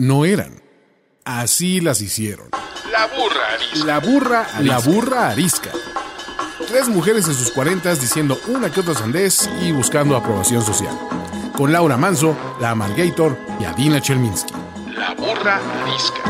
[0.00, 0.62] no eran.
[1.24, 2.48] Así las hicieron.
[2.90, 3.84] La burra arisca.
[3.84, 5.70] La burra, la burra arisca.
[6.66, 10.98] Tres mujeres en sus cuarentas diciendo una que otra sandez y buscando aprobación social.
[11.54, 14.54] Con Laura Manso, la Amalgator y Adina Chelminsky.
[14.94, 16.22] La burra arisca.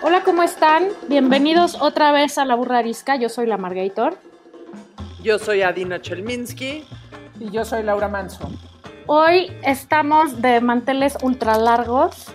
[0.00, 0.84] Hola, ¿cómo están?
[1.08, 3.16] Bienvenidos otra vez a La Burra Arisca.
[3.16, 4.16] Yo soy la Margator.
[5.22, 6.84] Yo soy Adina Chelminsky.
[7.38, 8.50] Y yo soy Laura Manso.
[9.06, 12.26] Hoy estamos de manteles ultra largos.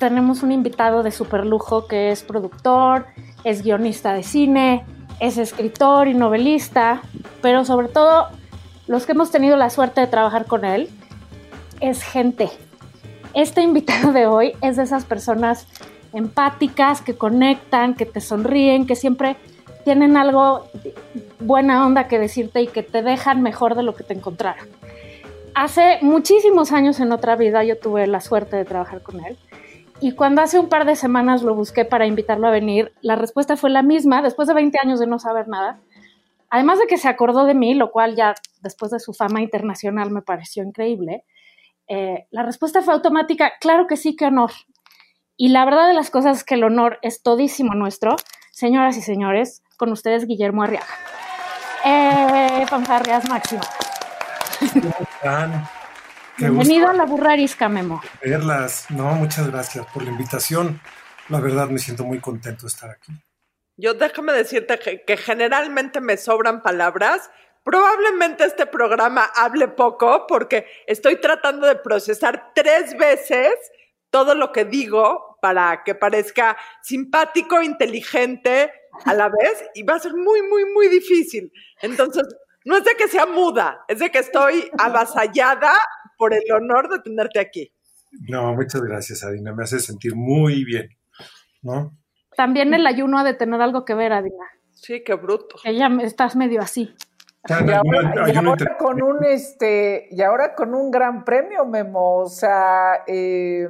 [0.00, 3.06] Tenemos un invitado de super lujo que es productor,
[3.44, 4.84] es guionista de cine,
[5.20, 7.00] es escritor y novelista,
[7.40, 8.26] pero sobre todo
[8.88, 10.88] los que hemos tenido la suerte de trabajar con él
[11.80, 12.50] es gente.
[13.34, 15.68] Este invitado de hoy es de esas personas
[16.12, 19.36] empáticas, que conectan, que te sonríen, que siempre
[19.84, 20.66] tienen algo
[21.40, 24.68] buena onda que decirte y que te dejan mejor de lo que te encontraron.
[25.54, 29.36] Hace muchísimos años en otra vida yo tuve la suerte de trabajar con él
[30.02, 33.56] y cuando hace un par de semanas lo busqué para invitarlo a venir, la respuesta
[33.56, 35.78] fue la misma, después de 20 años de no saber nada.
[36.50, 40.10] Además de que se acordó de mí, lo cual ya después de su fama internacional
[40.10, 41.24] me pareció increíble,
[41.86, 44.50] eh, la respuesta fue automática, claro que sí, qué honor.
[45.36, 48.16] Y la verdad de las cosas es que el honor es todísimo nuestro.
[48.50, 50.86] Señoras y señores, con ustedes Guillermo Arriaga.
[51.84, 53.62] Eh, fanfarrias máximo.
[54.74, 55.68] ¿Cómo están?
[56.38, 58.00] Bienvenido a la burra arisca, Memo.
[58.22, 58.86] verlas.
[58.90, 60.80] No, muchas gracias por la invitación.
[61.28, 63.12] La verdad me siento muy contento de estar aquí.
[63.76, 67.28] Yo déjame decirte que, que generalmente me sobran palabras.
[67.64, 73.52] Probablemente este programa hable poco porque estoy tratando de procesar tres veces
[74.10, 78.70] todo lo que digo para que parezca simpático, inteligente
[79.04, 81.52] a la vez y va a ser muy, muy, muy difícil.
[81.80, 82.24] Entonces,
[82.64, 85.72] no es de que sea muda, es de que estoy avasallada
[86.16, 87.72] por el honor de tenerte aquí.
[88.28, 89.54] No, muchas gracias, Adina.
[89.54, 90.88] Me hace sentir muy bien.
[91.62, 91.96] ¿No?
[92.36, 94.46] También el ayuno ha de tener algo que ver, Adina.
[94.72, 95.56] Sí, qué bruto.
[95.62, 96.94] Que ya estás medio así.
[97.48, 97.82] Y ahora,
[98.32, 102.18] y ahora con un este, y ahora con un gran premio, Memo.
[102.18, 103.68] O sea, eh,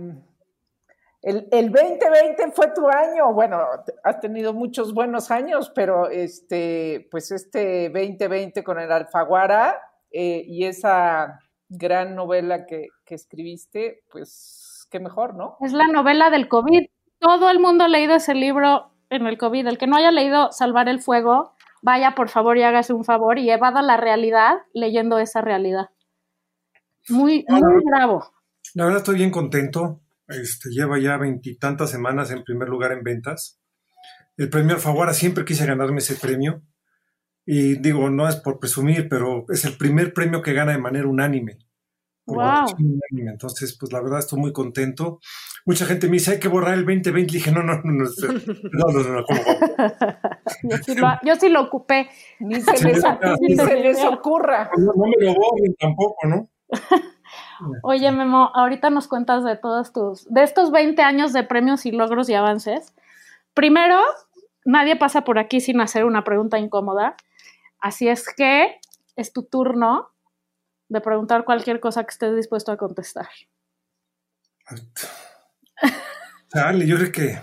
[1.22, 3.32] el, el 2020 fue tu año.
[3.32, 3.58] Bueno,
[4.02, 10.64] has tenido muchos buenos años, pero este, pues este 2020 con el Alfaguara eh, y
[10.64, 11.38] esa
[11.68, 15.56] gran novela que, que escribiste, pues qué mejor, ¿no?
[15.60, 16.86] Es la novela del COVID.
[17.18, 19.68] Todo el mundo ha leído ese libro en el COVID.
[19.68, 23.38] El que no haya leído Salvar el Fuego, vaya por favor y hágase un favor
[23.38, 25.90] y evada la realidad leyendo esa realidad.
[27.08, 28.24] Muy, muy bravo.
[28.74, 30.01] La verdad estoy bien contento.
[30.40, 33.60] Este, lleva ya veintitantas semanas en primer lugar en ventas.
[34.36, 36.62] El premio Alfaguara, siempre quise ganarme ese premio.
[37.44, 41.08] Y digo, no es por presumir, pero es el primer premio que gana de manera
[41.08, 41.58] unánime.
[42.26, 42.66] Wow.
[42.78, 43.32] unánime.
[43.32, 45.20] Entonces, pues la verdad estoy muy contento.
[45.66, 47.12] Mucha gente me dice, hay que borrar el 2020.
[47.12, 49.40] Le dije, no, no, no, no, no, no, no, no, ¿cómo?
[50.62, 52.08] Yo sí lo, yo sí lo ocupé.
[52.40, 54.70] Ni se les, se les ocurra.
[54.76, 56.50] No, no me lo borren tampoco, ¿no?
[57.82, 61.92] Oye, Memo, ahorita nos cuentas de todos tus, de estos 20 años de premios y
[61.92, 62.94] logros y avances.
[63.54, 64.00] Primero,
[64.64, 67.16] nadie pasa por aquí sin hacer una pregunta incómoda.
[67.78, 68.78] Así es que
[69.16, 70.10] es tu turno
[70.88, 73.28] de preguntar cualquier cosa que estés dispuesto a contestar.
[76.54, 77.38] Dale, yo creo que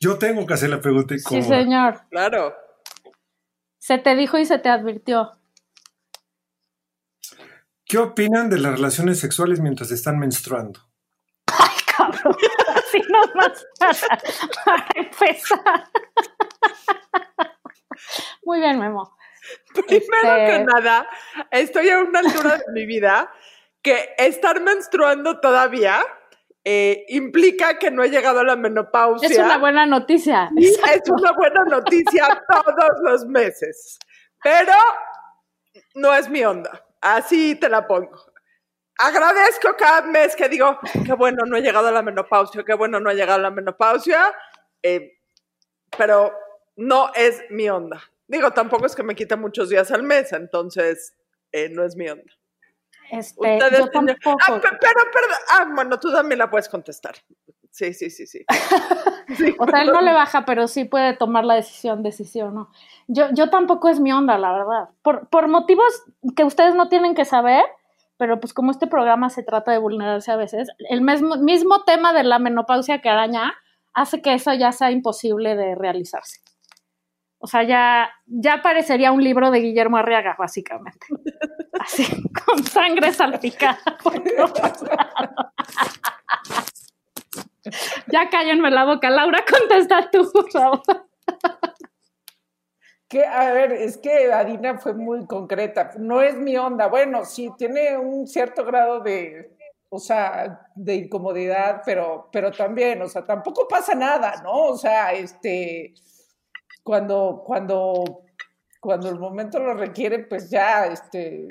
[0.00, 1.58] yo tengo que hacer la pregunta Sí, incómoda.
[1.58, 2.00] señor.
[2.10, 2.54] Claro.
[3.78, 5.32] Se te dijo y se te advirtió.
[7.88, 10.80] ¿Qué opinan de las relaciones sexuales mientras están menstruando?
[11.96, 12.36] Cabrón,
[12.76, 14.18] así nomás para,
[14.64, 15.84] para empezar.
[18.44, 19.16] Muy bien, Memo.
[19.72, 21.08] Primero Este- que nada,
[21.50, 23.32] estoy a una altura de mi vida
[23.80, 26.04] que estar menstruando todavía
[26.64, 29.30] eh, implica que no he llegado a la menopausia.
[29.30, 30.50] Es una buena noticia.
[30.56, 33.98] Y es una buena noticia todos los meses.
[34.42, 34.74] Pero
[35.94, 36.84] no es mi onda.
[37.00, 38.16] Así te la pongo.
[38.98, 42.98] Agradezco cada mes que digo, qué bueno, no he llegado a la menopausia, qué bueno,
[42.98, 44.34] no he llegado a la menopausia,
[44.82, 45.18] eh,
[45.96, 46.32] pero
[46.76, 48.02] no es mi onda.
[48.26, 51.14] Digo, tampoco es que me quita muchos días al mes, entonces
[51.52, 52.32] eh, no es mi onda.
[53.10, 54.36] Este, Ustedes yo tampoco.
[54.46, 55.38] Ah, pe- pero, perdón.
[55.50, 57.14] Ah, bueno, tú también la puedes contestar.
[57.78, 58.44] Sí, sí, sí, sí.
[59.36, 62.70] Sí, O sea, él no le baja, pero sí puede tomar la decisión, decisión, ¿no?
[63.08, 64.88] Yo, yo tampoco es mi onda, la verdad.
[65.02, 66.02] Por, por motivos
[66.34, 67.62] que ustedes no tienen que saber,
[68.16, 72.14] pero pues como este programa se trata de vulnerarse a veces, el mismo, mismo tema
[72.14, 73.52] de la menopausia que araña
[73.92, 76.40] hace que eso ya sea imposible de realizarse.
[77.36, 81.06] O sea, ya, ya parecería un libro de Guillermo Arriaga, básicamente.
[81.80, 82.04] Así,
[82.46, 83.78] con sangre salpicada.
[84.02, 86.72] por todos lados.
[88.12, 89.10] ya cállenme la boca.
[89.10, 90.82] Laura, contesta tú, por favor.
[93.08, 95.92] Que, a ver, es que Adina fue muy concreta.
[95.98, 96.88] No es mi onda.
[96.88, 99.56] Bueno, sí, tiene un cierto grado de,
[99.88, 104.66] o sea, de incomodidad, pero, pero también, o sea, tampoco pasa nada, ¿no?
[104.66, 105.94] O sea, este,
[106.82, 108.24] cuando, cuando,
[108.80, 111.48] cuando el momento lo requiere, pues ya, este,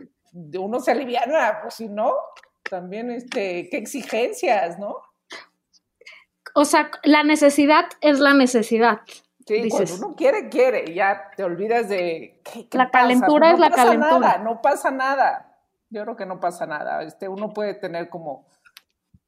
[0.60, 2.14] uno se aliviana, pues si no,
[2.70, 5.02] también, este, qué exigencias, ¿no?
[6.60, 9.02] O sea, la necesidad es la necesidad.
[9.46, 9.90] Sí, Dices.
[9.92, 13.04] cuando uno quiere, quiere, y ya te olvidas de ¿qué, qué La pasa?
[13.04, 14.20] calentura No es la pasa calentura.
[14.20, 15.58] Nada, no pasa nada.
[15.90, 17.04] Yo creo que no pasa nada.
[17.04, 18.48] Este, uno puede tener como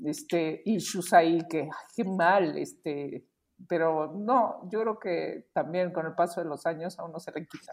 [0.04, 3.26] este issues ahí que ay, qué mal, este,
[3.68, 7.32] pero no, yo creo que también con el paso de los años a uno se
[7.32, 7.72] le quita.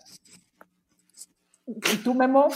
[1.66, 2.48] ¿Y tú, Memo?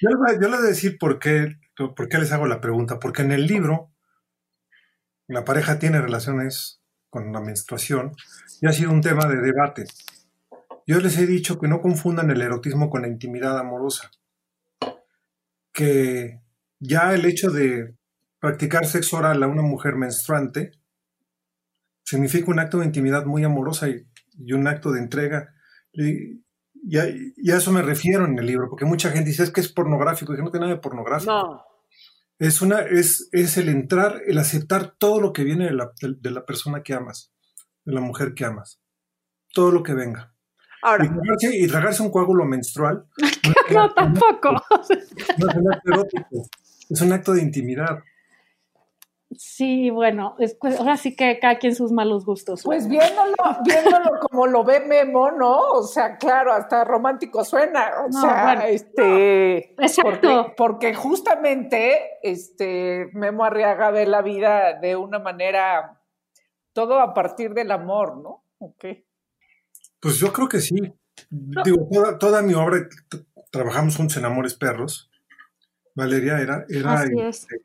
[0.00, 2.46] Yo les, voy, a- yo les voy a decir por qué, por qué les hago
[2.46, 2.98] la pregunta.
[2.98, 3.90] Porque en el libro,
[5.28, 6.80] la pareja tiene relaciones
[7.10, 8.16] con la menstruación
[8.60, 9.84] y ha sido un tema de debate.
[10.86, 14.10] Yo les he dicho que no confundan el erotismo con la intimidad amorosa.
[15.72, 16.40] Que
[16.80, 17.94] ya el hecho de
[18.40, 20.72] practicar sexo oral a una mujer menstruante
[22.04, 24.06] significa un acto de intimidad muy amorosa y,
[24.52, 25.54] un acto de entrega.
[25.92, 26.40] Y,
[26.96, 27.04] a,
[27.54, 30.42] eso me refiero en el libro, porque mucha gente dice que es pornográfico, y que
[30.42, 31.32] no tiene nada de pornográfico.
[31.32, 31.67] No.
[32.38, 36.14] Es, una, es, es el entrar, el aceptar todo lo que viene de la, de,
[36.18, 37.32] de la persona que amas,
[37.84, 38.80] de la mujer que amas.
[39.52, 40.34] Todo lo que venga.
[40.82, 43.04] Ahora, Y tragarse, y tragarse un coágulo menstrual
[43.72, 44.52] No, tampoco.
[45.38, 46.48] no es un acto erótico,
[46.88, 47.98] es un acto de intimidad.
[49.36, 52.62] Sí, bueno, es- pues, ahora sí que cada quien sus malos gustos.
[52.64, 53.34] Pues viéndolo,
[53.64, 55.58] viéndolo como lo ve Memo, ¿no?
[55.72, 57.90] O sea, claro, hasta romántico suena.
[58.06, 59.74] O No, sea, bueno, este.
[59.82, 60.10] Exacto.
[60.12, 66.00] Porque, porque justamente este Memo Arriaga ve la vida de una manera,
[66.72, 68.44] todo a partir del amor, ¿no?
[68.58, 68.84] Ok.
[70.00, 70.76] Pues yo creo que sí.
[71.28, 72.78] Digo, toda, toda mi obra,
[73.50, 75.10] trabajamos juntos en Amores Perros.
[75.94, 77.40] Valeria era, era Así es.
[77.42, 77.56] este,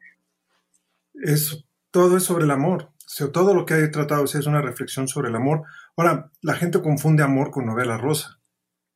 [1.23, 2.89] es- todo es sobre el amor.
[3.21, 5.63] O todo lo que he tratado es una reflexión sobre el amor.
[5.95, 8.39] Ahora, la gente confunde amor con novela rosa.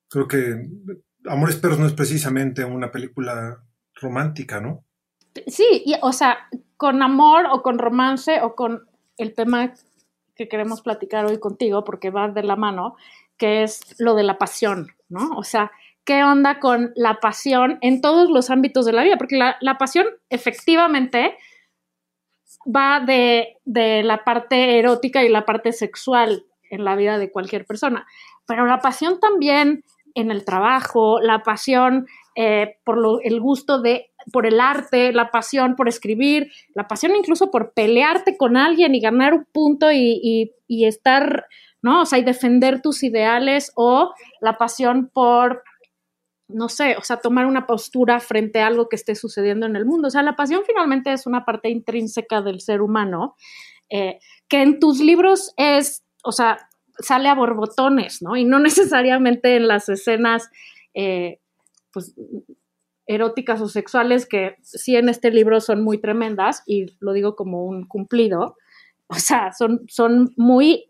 [0.10, 0.56] Creo que
[1.26, 3.62] Amores Perros no es precisamente una película
[3.96, 4.86] romántica, ¿no?
[5.46, 6.38] Sí, o sea,
[6.78, 8.88] con amor o con romance o con
[9.18, 9.74] el tema
[10.36, 12.96] que queremos platicar hoy contigo, porque va de la mano,
[13.38, 15.32] que es lo de la pasión, ¿no?
[15.36, 15.72] O sea,
[16.06, 19.18] ¿qué onda con la pasión en todos los ámbitos de la vida?
[19.18, 21.36] Porque la pasión efectivamente
[22.65, 27.65] va de, de la parte erótica y la parte sexual en la vida de cualquier
[27.65, 28.06] persona,
[28.45, 29.83] pero la pasión también
[30.15, 35.31] en el trabajo, la pasión eh, por lo- el gusto de, por el arte, la
[35.31, 40.19] pasión por escribir, la pasión incluso por pelearte con alguien y ganar un punto y,
[40.24, 41.45] y- y estar,
[41.81, 42.01] ¿no?
[42.01, 44.12] O sea, y defender tus ideales o
[44.42, 45.63] la pasión por,
[46.48, 49.86] no sé, o sea, tomar una postura frente a algo que esté sucediendo en el
[49.86, 50.08] mundo.
[50.08, 53.36] O sea, la pasión finalmente es una parte intrínseca del ser humano
[53.90, 56.58] eh, que en tus libros es, o sea,
[57.00, 58.36] sale a borbotones, ¿no?
[58.36, 60.50] Y no necesariamente en las escenas,
[60.94, 61.40] eh,
[61.92, 62.16] pues,
[63.06, 67.66] eróticas o sexuales, que sí en este libro son muy tremendas, y lo digo como
[67.66, 68.57] un cumplido,
[69.07, 70.86] o sea, son, son muy,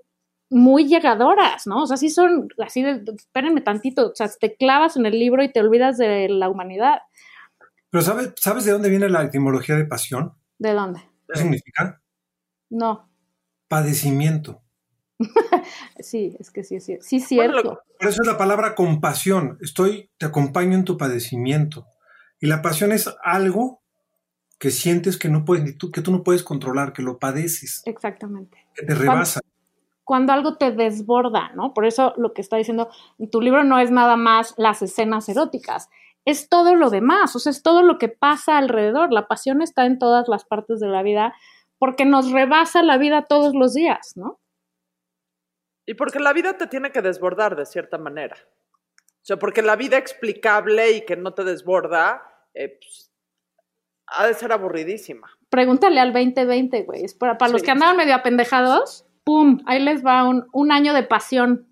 [0.50, 1.84] muy llegadoras, ¿no?
[1.84, 5.44] O sea, sí son así de, espérenme tantito, o sea, te clavas en el libro
[5.44, 7.00] y te olvidas de la humanidad.
[7.90, 10.34] Pero ¿sabes, ¿sabes de dónde viene la etimología de pasión?
[10.58, 11.02] ¿De dónde?
[11.28, 12.02] ¿Qué significa?
[12.70, 13.08] No,
[13.68, 14.62] Padecimiento.
[16.00, 17.82] sí, es que sí, sí, sí, Bueno, cierto.
[18.00, 19.58] Por eso es la palabra compasión.
[19.62, 21.88] Estoy, te acompaño en tu padecimiento.
[22.40, 23.82] Y la pasión es algo
[24.60, 27.82] que sientes que no puedes, ni tú, que tú no puedes controlar, que lo padeces,
[27.86, 28.58] Exactamente.
[28.74, 29.42] que te rebasa.
[29.42, 29.57] cuando
[30.16, 31.74] algo te desborda, ¿no?
[31.74, 35.30] Por eso lo que está diciendo en tu libro no es nada más las escenas
[35.30, 35.90] eróticas,
[36.26, 39.14] es todo lo demás, o sea, es todo lo que pasa alrededor.
[39.14, 41.34] La pasión está en todas las partes de la vida
[41.80, 44.40] porque nos rebasa la vida todos los días, ¿no?
[45.86, 48.36] Y porque la vida te tiene que desbordar de cierta manera.
[49.00, 52.22] O sea, porque la vida explicable y que no te desborda,
[52.54, 53.10] eh, pues,
[54.08, 55.30] ha de ser aburridísima.
[55.50, 57.06] Pregúntale al 2020, güey.
[57.18, 59.60] Para, los que andaban medio apendejados, ¡pum!
[59.68, 61.68] Ahí les va un, un año de pasión.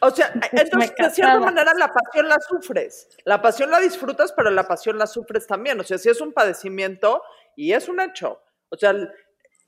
[0.00, 3.08] O sea, entonces, de cierta manera, la pasión la sufres.
[3.24, 5.78] La pasión la disfrutas, pero la pasión la sufres también.
[5.80, 7.22] O sea, sí es un padecimiento
[7.56, 8.40] y es un hecho.
[8.68, 9.10] O sea, el-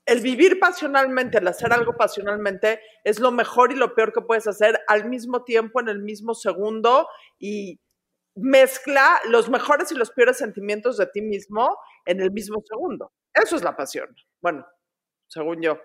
[0.05, 4.47] el vivir pasionalmente, el hacer algo pasionalmente, es lo mejor y lo peor que puedes
[4.47, 7.09] hacer al mismo tiempo, en el mismo segundo,
[7.39, 7.79] y
[8.35, 13.11] mezcla los mejores y los peores sentimientos de ti mismo en el mismo segundo.
[13.33, 14.15] Eso es la pasión.
[14.41, 14.65] Bueno,
[15.27, 15.77] según yo.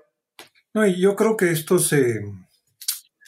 [0.75, 2.21] No, y yo creo que esto se,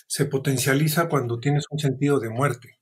[0.07, 2.79] se potencializa cuando tienes un sentido de muerte.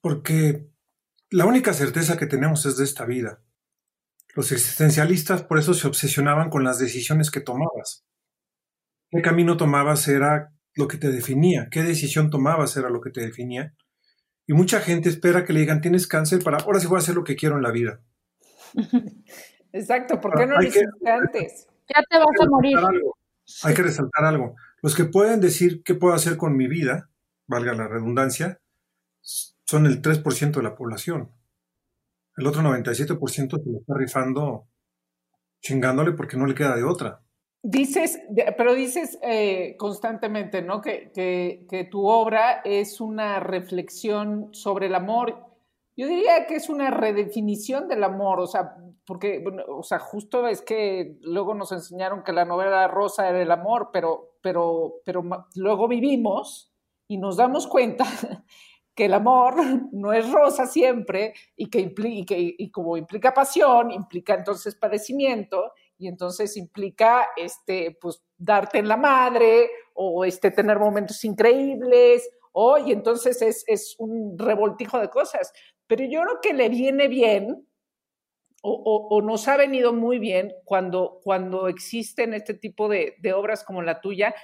[0.00, 0.68] Porque
[1.30, 3.42] la única certeza que tenemos es de esta vida.
[4.34, 8.04] Los existencialistas por eso se obsesionaban con las decisiones que tomabas.
[9.10, 11.68] ¿Qué camino tomabas era lo que te definía?
[11.70, 13.74] ¿Qué decisión tomabas era lo que te definía?
[14.46, 17.14] Y mucha gente espera que le digan, tienes cáncer para, ahora sí voy a hacer
[17.14, 18.00] lo que quiero en la vida.
[19.72, 21.66] Exacto, ¿por qué no lo hiciste antes?
[21.88, 22.78] Ya te vas a morir.
[23.62, 24.56] Hay que resaltar algo.
[24.82, 27.10] Los que pueden decir qué puedo hacer con mi vida,
[27.46, 28.60] valga la redundancia,
[29.20, 31.30] son el 3% de la población.
[32.36, 34.68] El otro 97% se lo está rifando
[35.60, 37.22] chingándole porque no le queda de otra.
[37.62, 38.20] Dices,
[38.56, 40.80] pero dices eh, constantemente, ¿no?
[40.80, 45.42] Que, que, tu obra es una reflexión sobre el amor.
[45.96, 50.62] Yo diría que es una redefinición del amor, o sea, porque, o sea, justo es
[50.62, 55.86] que luego nos enseñaron que la novela rosa era el amor, pero, pero, pero luego
[55.86, 56.72] vivimos
[57.06, 58.04] y nos damos cuenta
[58.96, 59.54] que el amor
[59.92, 66.08] no es rosa siempre y que, implica, y, como implica pasión, implica entonces padecimiento y
[66.08, 72.90] entonces implica este, pues, darte en la madre o este, tener momentos increíbles o, y
[72.90, 75.52] entonces es, es un revoltijo de cosas.
[75.86, 77.65] Pero yo creo que le viene bien
[78.68, 84.00] o, nos ha venido muy bien cuando, cuando existen este tipo de, obras como la
[84.00, 84.34] tuya,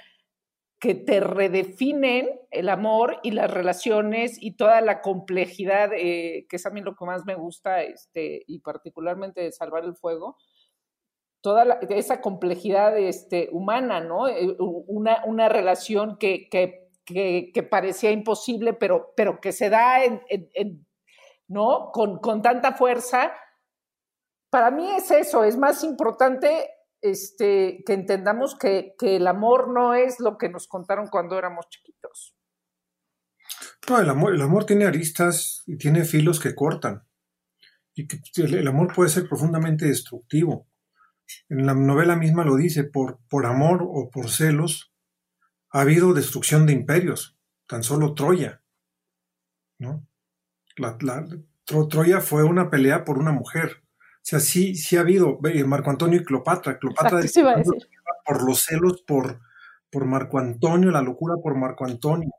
[0.79, 6.65] que te redefinen el amor y las relaciones y toda la complejidad, eh, que es
[6.65, 10.37] a mí lo que más me gusta, este, y particularmente de Salvar el Fuego,
[11.41, 14.27] toda esa complejidad este, humana, ¿no?
[14.27, 19.99] Eh, una, una relación que, que, que, parecía imposible, pero, pero que se da
[21.47, 21.91] ¿no?
[21.91, 23.33] Con, con tanta fuerza.
[24.53, 26.69] Para mí es eso, es más importante
[27.01, 32.35] este, que entendamos que, el amor no es lo que nos contaron cuando éramos chiquitos.
[33.89, 37.01] No, el amor, el amor tiene aristas y tiene filos que cortan.
[37.95, 40.67] Y que el, amor puede ser profundamente destructivo.
[41.49, 44.93] En la novela misma lo dice, por, por amor o por celos
[45.71, 48.61] ha habido destrucción de imperios, tan solo Troya.
[49.79, 50.05] ¿no?
[50.77, 50.95] La,
[51.89, 53.82] Troya fue una pelea por una mujer.
[54.23, 56.79] O sea, sí, sí ha habido Marco Antonio y Cleopatra.
[56.79, 57.19] Cleopatra
[58.25, 59.41] por los celos por,
[59.91, 62.31] por Marco Antonio, la locura por Marco Antonio.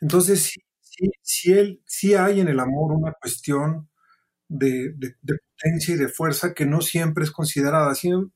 [0.00, 3.90] Entonces, sí, sí, sí, él, sí hay en el amor una cuestión
[4.46, 4.94] de,
[5.56, 7.90] potencia y de fuerza que no siempre es considerada.
[7.90, 8.30] Así, nos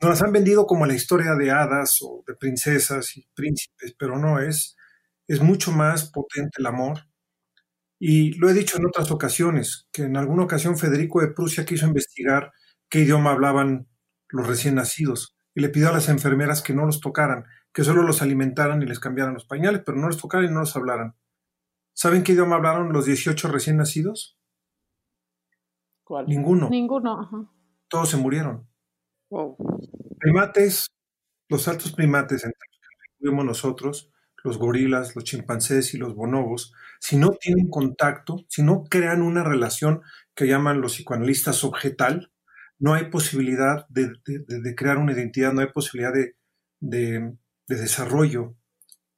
[0.00, 4.40] las han vendido como la historia de hadas o de princesas y príncipes, pero no
[4.40, 4.76] es,
[5.28, 7.07] es mucho más potente el amor
[7.98, 11.86] y lo he dicho en otras ocasiones, que en alguna ocasión Federico de Prusia quiso
[11.86, 12.52] investigar
[12.88, 13.88] qué idioma hablaban
[14.28, 18.02] los recién nacidos y le pidió a las enfermeras que no los tocaran, que solo
[18.02, 21.16] los alimentaran y les cambiaran los pañales, pero no los tocaran y no los hablaran.
[21.92, 24.38] ¿Saben qué idioma hablaron los 18 recién nacidos?
[26.04, 26.26] ¿Cuál?
[26.26, 26.68] Ninguno.
[26.70, 27.52] Ninguno.
[27.88, 28.68] Todos se murieron.
[30.20, 30.86] Primates,
[31.48, 34.12] los altos primates entre los que vivimos nosotros,
[34.44, 39.44] los gorilas, los chimpancés y los bonobos, si no tienen contacto, si no crean una
[39.44, 40.02] relación
[40.34, 42.32] que llaman los psicoanalistas objetal,
[42.78, 44.12] no hay posibilidad de,
[44.76, 46.12] crear una identidad, no hay posibilidad
[46.80, 47.36] de,
[47.66, 48.56] desarrollo,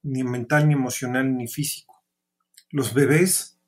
[0.02, 2.02] ni mental, ni emocional, ni físico.
[2.70, 3.58] Los bebés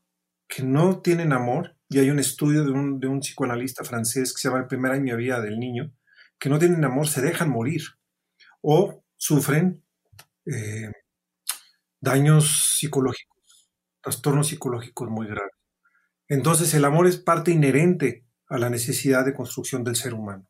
[0.49, 4.41] que no tienen amor, y hay un estudio de un, de un psicoanalista francés que
[4.41, 5.93] se llama El primer año de vida del niño,
[6.39, 7.83] que no tienen amor, se dejan morir
[8.63, 9.83] o sufren
[10.47, 10.91] eh,
[12.01, 13.32] daños psicológicos,
[14.03, 15.53] trastornos psicológicos muy graves.
[16.29, 20.47] Entonces el amor es parte inherente a la necesidad de construcción del ser humano.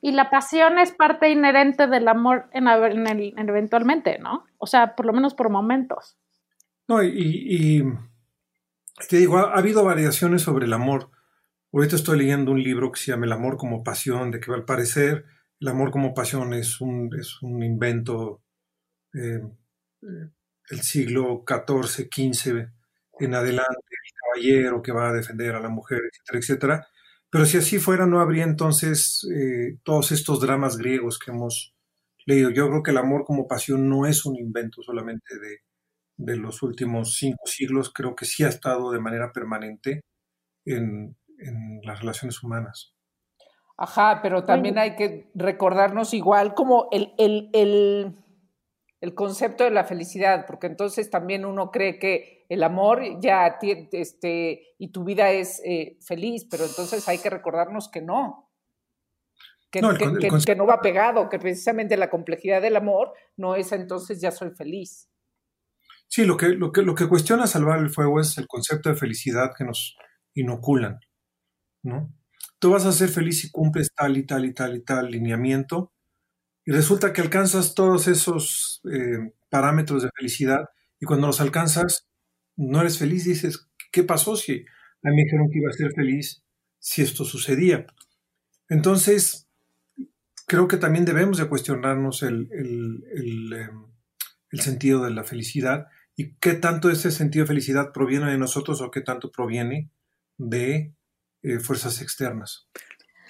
[0.00, 4.44] Y la pasión es parte inherente del amor en, eventualmente, ¿no?
[4.58, 6.16] O sea, por lo menos por momentos.
[6.86, 7.84] No, y,
[9.08, 11.10] te digo, ha, habido variaciones sobre el amor.
[11.72, 14.64] Ahorita estoy leyendo un libro que se llama El amor como pasión, de que al
[14.64, 15.24] parecer
[15.60, 18.42] el amor como pasión es un, es un invento
[19.14, 19.42] eh,
[20.02, 20.30] eh,
[20.70, 22.68] el siglo XIV, XV
[23.20, 26.88] en adelante, el caballero que va a defender a la mujer, etcétera, etcétera.
[27.30, 31.74] Pero si así fuera, no habría entonces eh, todos estos dramas griegos que hemos
[32.26, 32.50] leído.
[32.50, 35.58] Yo creo que el amor como pasión no es un invento solamente de,
[36.16, 40.02] de los últimos cinco siglos, creo que sí ha estado de manera permanente
[40.64, 42.94] en, en las relaciones humanas.
[43.76, 48.16] Ajá, pero también hay que recordarnos igual como el, el, el,
[49.00, 53.88] el, concepto de la felicidad, porque entonces también uno cree que el amor ya tiene,
[53.92, 58.50] este, y tu vida es eh, feliz, pero entonces hay que recordarnos que no.
[59.70, 64.18] Que no, que, no va pegado, que precisamente la complejidad del amor no es entonces
[64.18, 65.10] ya soy feliz.
[66.08, 68.96] Sí, lo que, lo que, lo que cuestiona salvar el fuego es el concepto de
[68.96, 69.98] felicidad que nos
[70.32, 71.00] inoculan,
[71.82, 72.14] ¿no?
[72.58, 75.92] tú vas a ser feliz si cumples tal y tal y tal y tal lineamiento,
[76.68, 80.66] y resulta que alcanzas todos esos eh, parámetros de felicidad,
[81.00, 82.06] y cuando los alcanzas,
[82.56, 85.92] no eres feliz, dices, ¿qué pasó si a mí me dijeron que iba a ser
[85.94, 86.42] feliz
[86.78, 87.86] si esto sucedía?
[88.68, 89.48] Entonces,
[90.46, 93.86] creo que también debemos de cuestionarnos el, el, em,
[94.50, 98.82] el sentido de la felicidad y qué tanto ese sentido de felicidad proviene de nosotros
[98.82, 99.90] o qué tanto proviene
[100.36, 100.92] de
[101.40, 102.68] eh, fuerzas externas.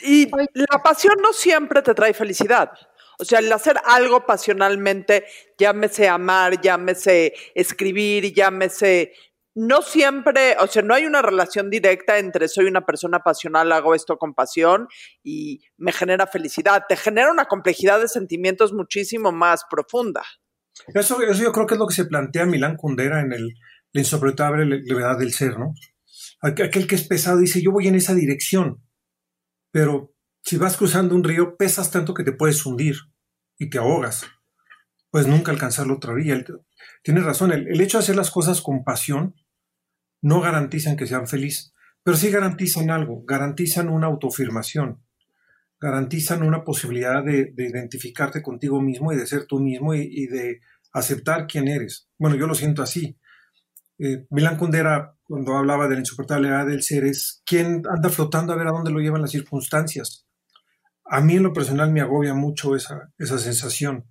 [0.00, 2.71] Y la pasión no siempre te trae felicidad.
[3.18, 5.25] O sea, el hacer algo pasionalmente,
[5.58, 9.12] llámese amar, llámese escribir, llámese...
[9.54, 13.92] No siempre, o sea, no hay una relación directa entre soy una persona pasional, hago
[13.92, 14.87] esto con pasión
[15.25, 16.84] y me genera felicidad.
[16.88, 20.22] Te genera una complejidad de sentimientos muchísimo más profunda.
[20.94, 23.54] Eso, eso yo creo que es lo que se plantea Milán Kundera en el,
[23.92, 25.75] La insoportable levedad del ser, ¿no?
[26.40, 28.84] Aquel que es pesado dice, yo voy en esa dirección,
[29.72, 30.14] pero
[30.49, 32.97] si vas cruzando un río, pesas tanto que te puedes hundir
[33.59, 34.25] y te ahogas.
[35.11, 36.43] Pues nunca alcanzar la otra vía.
[37.02, 39.35] Tienes razón, el, hecho de hacer las cosas con pasión
[40.23, 45.05] no garantizan que sean felices, pero sí garantizan algo, garantizan una autoafirmación,
[45.78, 50.62] garantizan una posibilidad de, identificarte contigo mismo y de ser tú mismo y, de
[50.95, 52.09] aceptar quién eres.
[52.17, 53.19] Bueno, yo lo siento así.
[53.99, 58.57] Eh, Milán Kundera cuando hablaba de la insoportabilidad del ser es quién anda flotando a
[58.57, 60.25] ver a dónde lo llevan las circunstancias.
[61.08, 64.06] A mí en lo personal me agobia mucho esa, esa sensación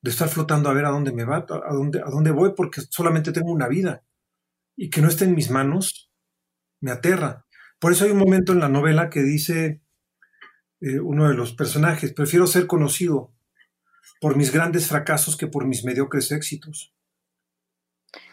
[0.00, 2.80] de estar flotando a ver a dónde me va, a dónde, a dónde voy, porque
[2.80, 4.02] solamente tengo una vida
[4.76, 6.10] y que no esté en mis manos
[6.80, 7.46] me aterra.
[7.78, 9.80] Por eso hay un momento en la novela que dice
[10.80, 13.32] eh, uno de los personajes, prefiero ser conocido
[14.20, 16.92] por mis grandes fracasos que por mis mediocres éxitos.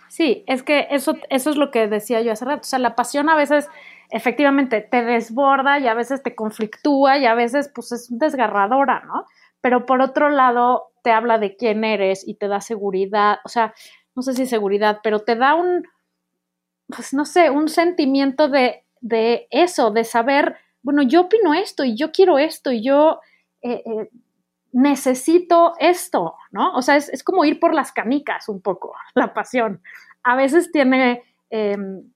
[0.09, 2.61] Sí, es que eso, eso es lo que decía yo hace rato.
[2.61, 3.67] O sea, la pasión a veces
[4.09, 9.25] efectivamente te desborda y a veces te conflictúa y a veces pues es desgarradora, ¿no?
[9.61, 13.73] Pero por otro lado te habla de quién eres y te da seguridad, o sea,
[14.15, 15.83] no sé si seguridad, pero te da un,
[16.87, 21.95] pues no sé, un sentimiento de, de eso, de saber, bueno, yo opino esto y
[21.95, 23.19] yo quiero esto y yo
[23.61, 24.09] eh, eh,
[24.71, 26.73] necesito esto, ¿no?
[26.73, 29.81] O sea, es, es, como ir por las canicas un poco, la pasión
[30.23, 32.11] a veces tiene em,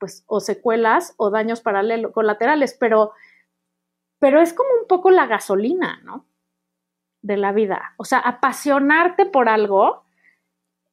[0.00, 3.12] pues o secuelas o daños paralelos, colaterales, pero,
[4.18, 6.26] pero es como un poco la gasolina, ¿no?
[7.22, 7.94] De la vida.
[7.98, 10.02] O sea, apasionarte por algo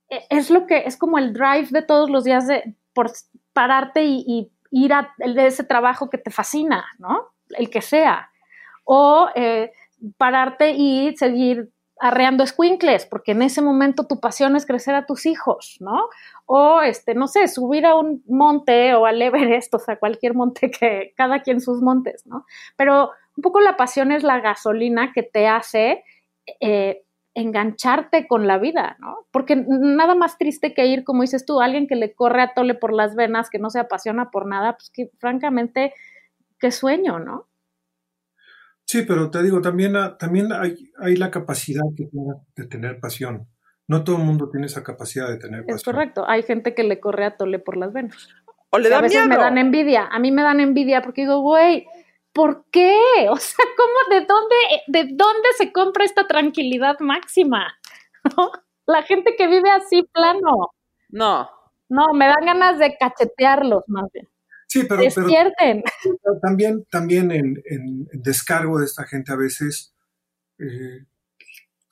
[0.09, 3.11] e, es lo que es como el drive de todos los días de por
[3.53, 7.29] pararte y, ir a ese trabajo que te fascina, ¿no?
[7.51, 8.29] El que sea.
[8.83, 9.71] O eh,
[10.17, 15.25] pararte y seguir arreando squinkles, porque en ese momento tu pasión es crecer a tus
[15.25, 16.09] hijos, ¿no?
[16.45, 20.71] O, este, no sé, subir a un monte o al Everest, o sea, cualquier monte
[20.71, 22.45] que cada quien sus montes, ¿no?
[22.75, 26.03] Pero un poco la pasión es la gasolina que te hace
[26.59, 29.27] eh, engancharte con la vida, ¿no?
[29.31, 32.73] Porque nada más triste que ir, como dices tú, alguien que le corre a tole
[32.73, 35.93] por las venas, que no se apasiona por nada, pues que francamente,
[36.59, 37.46] qué sueño, ¿no?
[38.87, 41.83] Sí, pero te digo, también, también hay, hay la capacidad
[42.55, 43.45] de tener pasión.
[43.85, 45.75] No todo el mundo tiene esa capacidad de tener pasión.
[45.75, 46.27] Es correcto.
[46.27, 48.29] Hay gente que le corre a tole por las venas.
[48.69, 50.07] O le da a veces me dan envidia.
[50.09, 51.85] A mí me dan envidia porque digo, güey,
[52.31, 52.97] ¿por qué?
[53.29, 54.55] O sea, ¿cómo, de dónde,
[54.87, 57.77] de dónde se compra esta tranquilidad máxima?
[58.85, 60.71] La gente que vive así plano.
[61.09, 61.49] No.
[61.89, 64.29] No, me dan ganas de cachetearlos más bien.
[64.67, 65.83] Sí, pero, Despierten.
[66.41, 69.95] también, también en, descargo de esta gente a veces,
[70.59, 71.05] eh,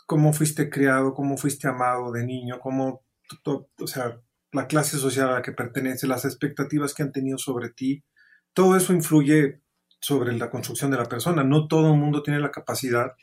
[0.06, 3.04] cómo fuiste criado, cómo fuiste amado de niño, cómo,
[3.46, 4.20] o sea,
[4.52, 8.04] la clase social a la que pertenece, las expectativas que han tenido sobre ti,
[8.54, 9.62] todo eso influye
[10.00, 11.44] sobre la construcción de la persona.
[11.44, 13.14] No todo el mundo tiene la capacidad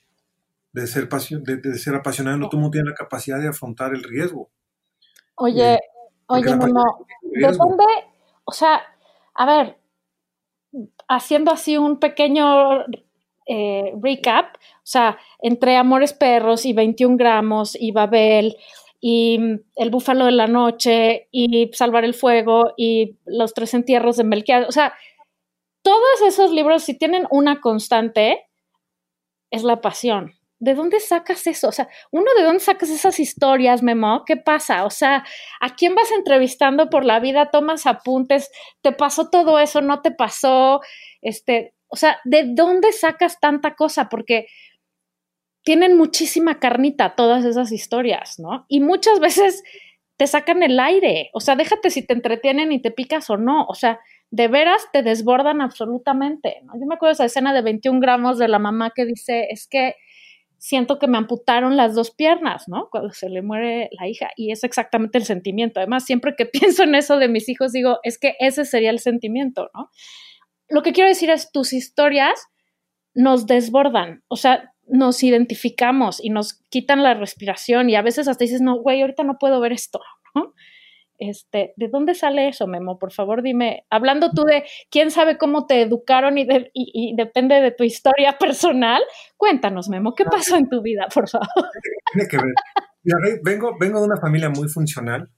[0.72, 4.02] de ser, de, ser apasionado, no todo el mundo tiene la capacidad de afrontar el
[4.02, 4.50] riesgo.
[5.34, 5.80] Oye, eh,
[6.26, 7.84] oye, no, ¿de dónde,
[8.44, 8.80] o sea,
[9.34, 9.78] a ver,
[11.08, 12.84] haciendo así un pequeño
[13.46, 18.56] eh, recap, o sea, entre Amores Perros y 21 gramos y Babel
[19.00, 19.38] y
[19.76, 24.68] El Búfalo de la Noche y Salvar el Fuego y Los Tres Entierros de Melquiades,
[24.68, 24.94] o sea,
[25.82, 28.46] todos esos libros, si tienen una constante,
[29.50, 30.34] es la pasión.
[30.62, 31.66] ¿De dónde sacas eso?
[31.66, 34.22] O sea, uno de dónde sacas esas historias, Memo?
[34.24, 34.84] ¿Qué pasa?
[34.84, 35.24] O sea,
[35.60, 37.50] ¿a quién vas entrevistando por la vida?
[37.50, 38.48] ¿Tomas apuntes?
[38.80, 39.80] ¿Te pasó todo eso?
[39.80, 40.80] ¿No te pasó?
[41.20, 44.08] Este, o sea, ¿de dónde sacas tanta cosa?
[44.08, 44.46] Porque
[45.64, 48.64] tienen muchísima carnita todas esas historias, ¿no?
[48.68, 49.64] Y muchas veces
[50.16, 51.30] te sacan el aire.
[51.34, 53.64] O sea, déjate si te entretienen y te picas o no.
[53.64, 53.98] O sea,
[54.30, 56.62] de veras te desbordan absolutamente.
[56.72, 59.96] Yo me acuerdo esa escena de 21 gramos de la mamá que dice, es que
[60.62, 62.88] siento que me amputaron las dos piernas, ¿no?
[62.88, 64.30] Cuando se le muere la hija.
[64.36, 65.80] Y es exactamente el sentimiento.
[65.80, 69.00] Además, siempre que pienso en eso de mis hijos, digo, es que ese sería el
[69.00, 69.90] sentimiento, ¿no?
[70.68, 72.46] Lo que quiero decir es, tus historias
[73.12, 78.44] nos desbordan, o sea, nos identificamos y nos quitan la respiración y a veces hasta
[78.44, 80.00] dices, no, güey, ahorita no puedo ver esto,
[80.32, 80.54] ¿no?
[81.24, 82.98] Este, ¿De dónde sale eso, Memo?
[82.98, 83.86] Por favor, dime.
[83.90, 89.00] Hablando tú de quién sabe cómo te educaron y, y, depende de tu historia personal,
[89.36, 91.46] cuéntanos, Memo, ¿qué pasó en tu vida, por favor?
[92.12, 93.40] Tiene que ver.
[93.44, 95.30] vengo, vengo de una familia muy funcional,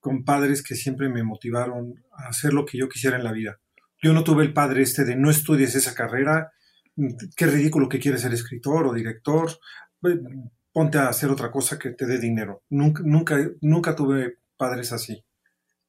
[0.00, 3.60] con padres que siempre me motivaron a hacer lo que yo quisiera en la vida.
[4.02, 6.50] Yo no tuve el padre este de no estudies esa carrera,
[7.36, 9.50] qué ridículo que quieres ser escritor o director,
[10.72, 12.64] ponte a hacer otra cosa que te dé dinero.
[12.70, 15.24] Nunca, nunca, nunca tuve padres así.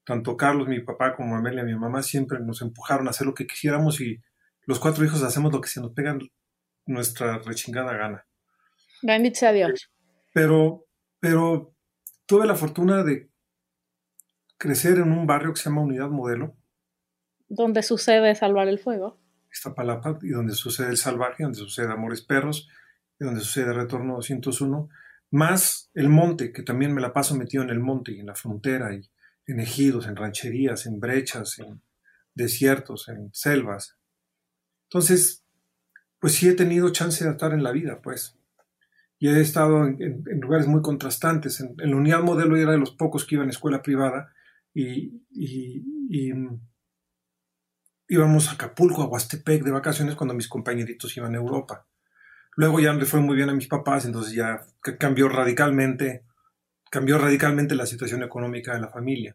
[0.06, 3.48] Tanto Carlos, mi papá, como Amelia, mi mamá, siempre nos empujaron a hacer lo que
[3.48, 4.22] quisiéramos y
[4.66, 6.18] los cuatro hijos hacemos lo que se nos pega
[6.86, 8.26] nuestra rechingada gana.
[9.02, 9.90] Bendito a Dios.
[10.34, 10.86] Pero,
[11.20, 11.74] pero
[12.26, 13.30] tuve la fortuna de
[14.58, 16.56] crecer en un barrio que se llama Unidad Modelo.
[17.48, 19.20] Donde sucede Salvar el Fuego.
[19.76, 22.68] Palapa y donde sucede El Salvaje, donde sucede Amores Perros,
[23.20, 24.90] y donde sucede Retorno 201
[25.32, 28.36] más el monte, que también me la paso metido en el monte y en la
[28.36, 29.02] frontera, y
[29.48, 31.82] en ejidos, en rancherías, en brechas, en
[32.34, 33.98] desiertos, en selvas.
[34.90, 35.44] Entonces,
[36.20, 38.38] pues sí he tenido chance de estar en la vida, pues.
[39.20, 41.60] Y he estado en, lugares muy contrastantes.
[41.62, 44.34] En, la unidad modelo era de los pocos que iban a escuela privada
[44.74, 45.84] y, y
[48.08, 51.88] íbamos a Acapulco, a Huastepec de vacaciones cuando mis compañeritos iban a Europa.
[52.56, 54.62] Luego ya le fue muy bien a mis papás, entonces ya
[54.98, 56.24] cambió radicalmente,
[56.90, 59.34] cambió radicalmente la situación económica de la familia.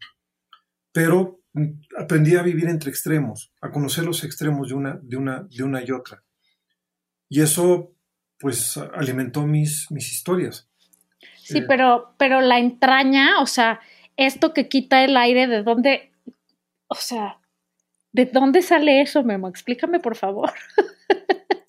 [0.93, 5.43] Pero mm, aprendí a vivir entre extremos, a conocer los extremos de una, de una,
[5.43, 6.23] de una y otra.
[7.29, 7.95] Y eso,
[8.39, 10.69] pues, alimentó mis, mis historias.
[11.37, 13.81] Sí, eh, pero, pero la entraña, o sea,
[14.17, 16.13] esto que quita el aire, ¿de dónde,
[16.89, 17.39] o sea,
[18.13, 19.49] ¿de dónde sale eso, Memo?
[19.49, 20.53] Explícame, por favor.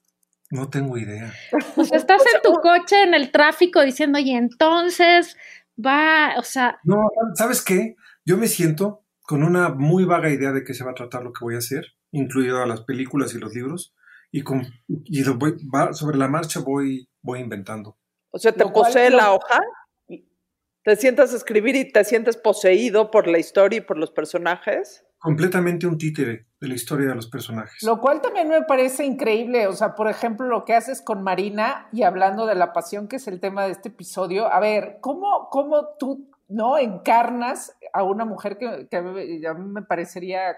[0.51, 1.33] No tengo idea.
[1.75, 5.37] Pues estás en tu coche en el tráfico diciendo, y entonces
[5.83, 6.79] va, o sea.
[6.83, 6.97] No,
[7.35, 7.95] ¿sabes qué?
[8.25, 11.31] Yo me siento con una muy vaga idea de qué se va a tratar lo
[11.31, 13.95] que voy a hacer, incluido las películas y los libros,
[14.29, 15.55] y, con, y voy,
[15.93, 17.97] sobre la marcha voy, voy inventando.
[18.31, 19.61] O sea, ¿te posee la hoja?
[20.83, 25.05] ¿Te sientas a escribir y te sientes poseído por la historia y por los personajes?
[25.21, 27.84] Completamente un títere de la historia de los personajes.
[27.84, 31.88] Lo cual también me parece increíble, o sea, por ejemplo, lo que haces con Marina
[31.93, 35.47] y hablando de la pasión, que es el tema de este episodio, a ver, ¿cómo,
[35.51, 40.57] cómo tú no encarnas a una mujer que, a mí me parecería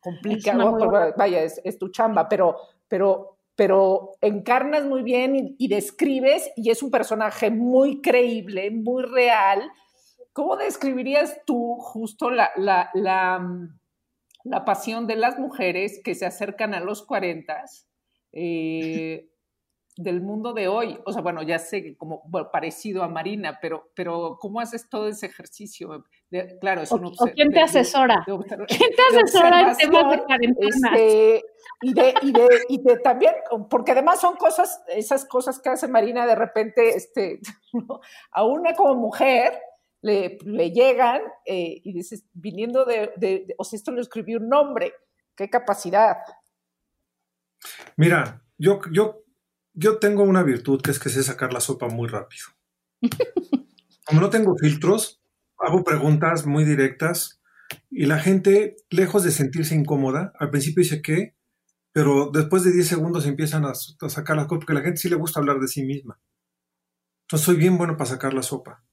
[0.00, 0.78] complicado,
[1.16, 6.80] vaya, es, tu chamba, pero, pero, pero encarnas muy bien y, y describes y es
[6.84, 9.68] un personaje muy creíble, muy real.
[10.32, 13.68] ¿Cómo describirías tú justo la, la, la,
[14.44, 17.64] la pasión de las mujeres que se acercan a los 40
[18.32, 19.30] eh,
[19.96, 20.98] del mundo de hoy.
[21.04, 22.22] O sea, bueno, ya sé como
[22.52, 26.04] parecido a Marina, pero, pero ¿cómo haces todo ese ejercicio?
[26.60, 28.24] claro, eso no ¿Quién te asesora?
[28.24, 30.90] ¿Quién te asesora en temas de cuarentena?
[30.94, 31.42] Este,
[31.82, 33.34] y, de, y, de, y de también,
[33.68, 37.40] porque además son cosas, esas cosas que hace Marina de repente, este,
[38.30, 39.58] a una como mujer,
[40.02, 40.38] le,
[40.70, 44.94] llegan eh, y dices, viniendo de, o sea, esto lo escribió un nombre,
[45.36, 46.16] qué capacidad.
[47.96, 49.24] Mira, yo, yo,
[49.74, 52.44] yo tengo una virtud que es que sé sacar la sopa muy rápido.
[54.06, 55.22] Como no tengo filtros,
[55.58, 57.40] hago preguntas muy directas
[57.90, 61.36] y la gente, lejos de sentirse incómoda, al principio dice que,
[61.92, 65.00] pero después de 10 segundos empiezan a, a sacar las cosas, porque a la gente
[65.00, 66.20] sí le gusta hablar de sí misma.
[67.22, 68.84] Entonces soy bien bueno para sacar la sopa.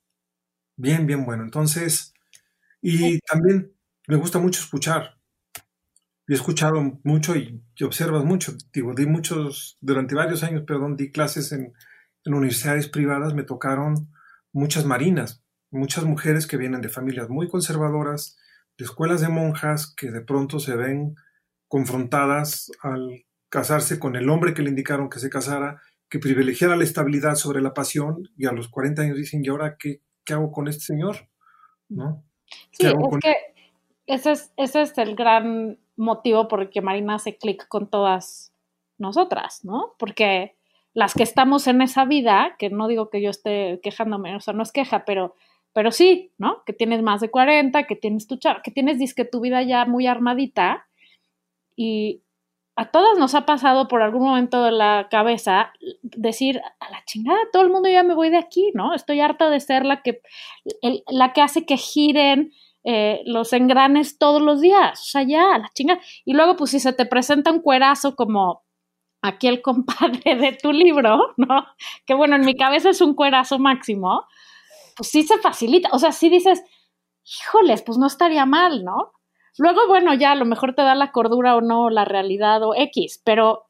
[0.78, 1.44] Bien, bien bueno.
[1.44, 2.14] Entonces,
[2.82, 3.74] y también
[4.08, 5.18] me gusta mucho escuchar.
[6.28, 8.54] He escuchado mucho y, observas mucho.
[8.72, 11.74] Digo, di muchos, durante varios años, perdón, di clases en,
[12.26, 14.14] en universidades privadas, me tocaron
[14.54, 18.38] muchas marinas, muchas mujeres que vienen de familias muy conservadoras,
[18.78, 21.16] de escuelas de monjas que de pronto se ven
[21.68, 26.84] confrontadas al casarse con el hombre que le indicaron que se casara, que privilegiara la
[26.84, 30.52] estabilidad sobre la pasión, y a los 40 años dicen, ¿y ahora qué, qué hago
[30.52, 31.28] con este señor?
[31.90, 32.24] ¿No?
[32.72, 33.36] Sí, ¿Qué es con- que
[34.06, 38.54] ese es, ese es el gran motivo por el que Marina hace clic con todas
[39.00, 39.96] nosotras, ¿no?
[39.98, 40.56] Porque
[40.94, 44.54] las que estamos en esa vida, que no digo que yo esté quejándome, o sea,
[44.54, 45.36] no es queja, pero,
[45.74, 46.64] pero sí, ¿no?
[46.66, 49.86] Que tienes más de 40, que tienes tu char- que tienes disque tu vida ya
[49.86, 50.88] muy armadita
[51.76, 52.24] y
[52.78, 57.40] a todas nos ha pasado por algún momento de la cabeza decir, a la chingada,
[57.52, 58.94] todo el mundo ya me voy de aquí, ¿no?
[58.94, 60.22] Estoy harta de ser la que,
[61.08, 62.52] la que hace que giren
[62.84, 66.00] eh, los engranes todos los días, o sea, ya, a la chingada.
[66.24, 68.64] Y luego, pues, si se te presenta un cuerazo como
[69.24, 71.66] aquí el compadre de tu libro, ¿no?
[72.06, 74.24] Que bueno, en mi cabeza es un cuerazo máximo,
[74.96, 76.64] pues sí se facilita, o sea, sí dices,
[77.24, 79.14] híjoles, pues no estaría mal, ¿no?
[79.58, 82.74] Luego, bueno, ya a lo mejor te da la cordura o no, la realidad o
[82.76, 83.66] X, pero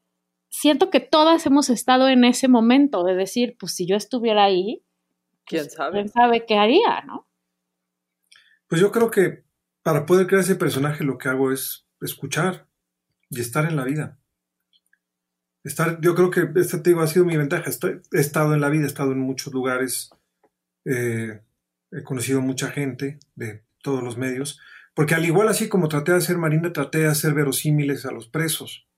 [0.48, 4.84] siento que todas hemos estado en ese momento de decir, pues si yo estuviera ahí,
[5.44, 5.92] ¿Quién sabe?
[5.92, 7.26] quién sabe qué haría, ¿no?
[8.66, 9.44] Pues yo creo que
[9.82, 12.66] para poder crear ese personaje lo que hago es escuchar
[13.30, 14.18] y estar en la vida.
[15.64, 17.68] Estar, yo creo que esta te digo, ha sido mi ventaja.
[17.68, 20.10] Estoy- he estado en la vida, he estado en muchos lugares,
[20.84, 21.40] eh,
[21.90, 24.60] he conocido mucha gente de todos los medios,
[24.98, 28.26] porque al igual así como traté de hacer Marina, traté de hacer verosímiles a los
[28.26, 28.88] presos.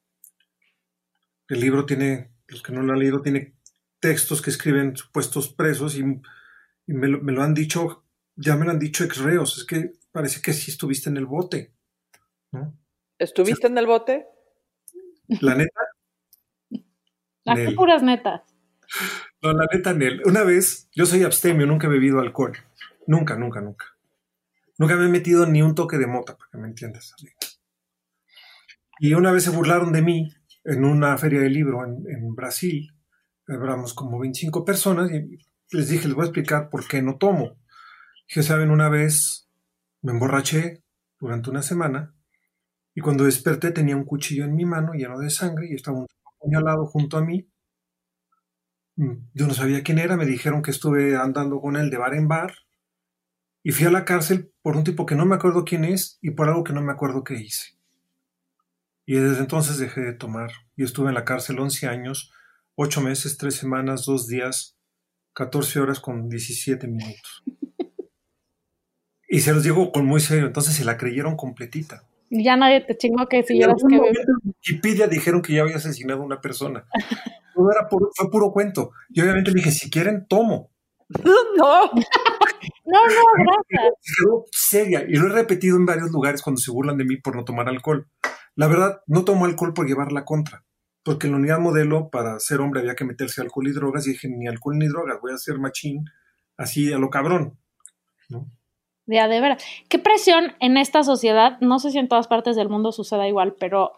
[1.47, 3.53] El libro tiene, los que no lo han leído, tiene
[3.99, 8.65] textos que escriben supuestos presos y, y me, lo, me lo han dicho ya me
[8.65, 11.75] lo han dicho ex reos, es que parece que sí estuviste en el bote,
[12.51, 12.75] ¿no?
[13.19, 14.25] ¿Estuviste en el bote?
[15.29, 15.81] La neta,
[17.45, 17.75] Nel.
[17.75, 18.41] puras netas.
[19.43, 20.23] no, la neta, Nel.
[20.25, 22.57] Una vez, yo soy abstemio, nunca he bebido alcohol.
[23.07, 24.00] Nunca, nunca, nunca.
[24.81, 27.15] Nunca me he metido ni un toque de mota, para que me entiendas.
[28.99, 30.33] Y una vez se burlaron de mí
[30.65, 32.91] en una feria de libro en, en Brasil.
[33.47, 35.37] Éramos como 25 personas y
[35.73, 37.59] les dije, les voy a explicar por qué no tomo.
[38.27, 39.51] Dije, saben, una vez
[40.01, 40.83] me emborraché
[41.19, 42.15] durante una semana
[42.95, 46.07] y cuando desperté tenía un cuchillo en mi mano lleno de sangre y estaba un
[46.25, 47.51] apuñalado junto a mí.
[48.97, 52.15] Mm, Yo no sabía quién era, me dijeron que estuve andando con él de bar
[52.15, 52.55] en bar
[53.63, 56.31] y fui a la cárcel por un tipo que no me acuerdo quién es y
[56.31, 57.77] por algo que no me acuerdo qué hice.
[59.07, 62.33] Y desde entonces dejé de tomar y estuve en la cárcel 11 años,
[62.77, 64.77] 8 meses, 3 semanas, 2 días,
[65.35, 67.43] 14 horas con 17 minutos.
[69.29, 72.03] Y se los digo con muy serio, entonces se la creyeron completita.
[72.31, 75.77] Ya nadie te chingó que En algún que momento en Wikipedia dijeron que ya había
[75.77, 76.85] asesinado a una persona.
[77.55, 78.93] Todo era puro- fue puro cuento.
[79.09, 80.71] Y obviamente dije, si quieren, tomo.
[81.57, 81.91] No.
[82.91, 83.23] No, no,
[83.69, 83.95] gracias.
[84.51, 85.05] Seria.
[85.09, 87.69] Y lo he repetido en varios lugares cuando se burlan de mí por no tomar
[87.69, 88.09] alcohol.
[88.57, 90.65] La verdad, no tomo alcohol por llevar la contra.
[91.03, 94.07] Porque en la unidad modelo, para ser hombre, había que meterse alcohol y drogas.
[94.07, 96.05] Y dije, ni alcohol ni drogas, voy a ser machín
[96.57, 97.59] así a lo cabrón.
[98.29, 98.47] ¿no?
[99.07, 99.65] Ya, de veras.
[99.89, 101.59] ¿Qué presión en esta sociedad?
[101.61, 103.93] No sé si en todas partes del mundo suceda igual, pero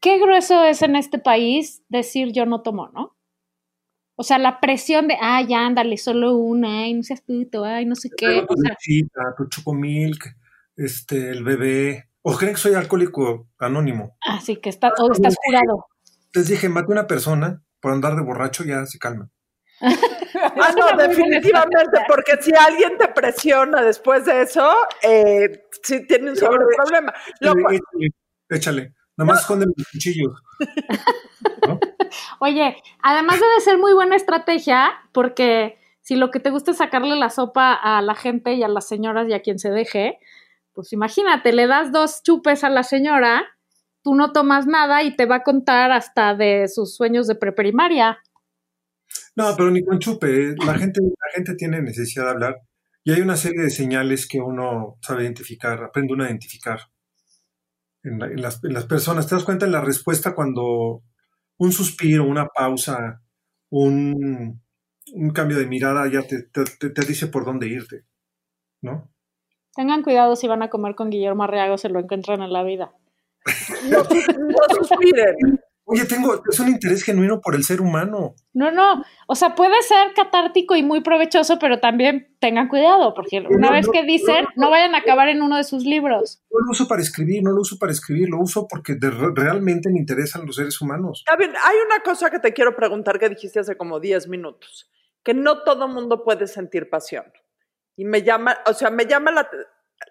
[0.00, 3.16] qué grueso es en este país decir yo no tomo, ¿no?
[4.22, 7.86] O sea, la presión de, ay, ya, ándale, solo una, ay, no seas puto, ay,
[7.86, 8.26] no sé qué.
[8.26, 8.76] Pero O tu sea,
[9.36, 10.36] tu chocomilk,
[10.76, 12.08] este, el bebé.
[12.22, 14.16] ¿O creen que soy alcohólico anónimo?
[14.20, 15.86] así que está, o estás jurado.
[16.32, 19.28] Les dije, mate a una persona por andar de borracho, ya se calma.
[20.34, 26.36] Ah, no, definitivamente, porque si alguien te presiona después de eso, eh, sí tiene un
[26.36, 27.12] sobre problema.
[27.40, 28.12] Lo cual- Échale,
[28.48, 28.94] échale.
[29.24, 30.42] Nada más esconden los cuchillos.
[32.40, 37.16] Oye, además debe ser muy buena estrategia porque si lo que te gusta es sacarle
[37.16, 40.18] la sopa a la gente y a las señoras y a quien se deje,
[40.72, 43.44] pues imagínate, le das dos chupes a la señora,
[44.02, 48.18] tú no tomas nada y te va a contar hasta de sus sueños de preprimaria.
[49.36, 50.50] No, pero ni con chupe.
[50.50, 50.54] eh.
[50.66, 52.56] La gente, la gente tiene necesidad de hablar.
[53.04, 56.80] Y hay una serie de señales que uno sabe identificar, aprende uno a identificar
[58.04, 59.26] en, la- en las, en las personas.
[59.26, 61.02] ¿Te das cuenta en la respuesta cuando
[61.58, 63.22] un suspiro, una pausa,
[63.70, 64.60] un,
[65.14, 68.04] un cambio de mirada ya te, te- te- dice por dónde irte?
[68.80, 69.10] ¿No?
[69.74, 72.92] Tengan cuidado si van a comer con Guillermo Arriago, se lo encuentran en la vida.
[73.90, 75.60] no, no suspiren.
[75.92, 78.34] Oye, tengo, es un interés genuino por el ser humano.
[78.52, 83.40] No, no, o sea, puede ser catártico y muy provechoso, pero también tengan cuidado, porque
[83.48, 86.42] una No, vez no, que dicen, no vayan a acabar en uno de sus libros.
[86.50, 89.90] No lo uso para escribir, no lo uso para escribir, lo uso porque de- realmente
[89.90, 91.22] me interesan los seres humanos.
[91.26, 94.90] Está bien, hay una cosa que te quiero preguntar que dijiste hace como 10 minutos,
[95.22, 97.24] que no todo mundo puede sentir pasión.
[97.96, 99.48] Y me llama, o sea, me llama la...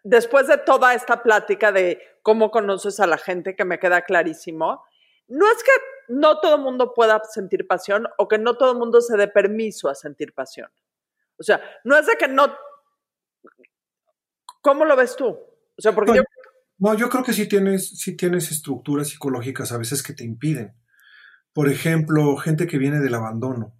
[0.04, 4.84] después de toda esta plática de cómo conoces a la gente, que me queda clarísimo,
[5.28, 5.72] no es que
[6.10, 9.28] no todo el mundo pueda sentir pasión o que no todo el mundo se dé
[9.28, 10.70] permiso a sentir pasión.
[11.38, 12.54] O sea, no es de que no...
[14.62, 15.28] ¿Cómo lo ves tú?
[15.28, 16.24] O sea, porque no, yo...
[16.78, 20.76] No, yo creo que sí tienes, sí tienes estructuras psicológicas a veces que te impiden.
[21.54, 23.74] Por ejemplo, gente que viene del abandono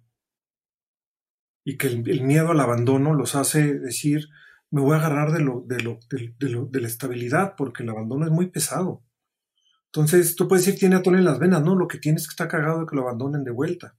[1.64, 4.28] y que el, el miedo al abandono los hace decir,
[4.70, 7.90] me voy a agarrar de, lo, de, lo, de, lo, de, la estabilidad porque el
[7.90, 9.02] abandono es muy pesado.
[9.94, 12.32] Entonces, tú puedes decir, tiene atole en las venas, no, lo que tienes es que
[12.32, 13.94] está cagado de que lo abandonen de vuelta.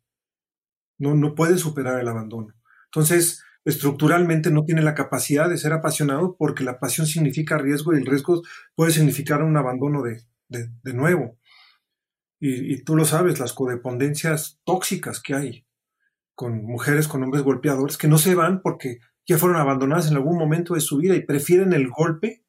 [0.97, 2.55] No, no puede superar el abandono.
[2.85, 7.97] Entonces, estructuralmente no tiene la capacidad de ser apasionado porque la pasión significa riesgo y
[7.97, 8.41] el riesgo
[8.75, 11.37] puede significar un abandono de, de, nuevo.
[12.39, 15.67] Y, y, tú lo sabes, las codependencias tóxicas que hay
[16.33, 20.39] con mujeres, con hombres golpeadores, que no se van porque ya fueron abandonadas en algún
[20.39, 22.42] momento de su vida y prefieren el golpe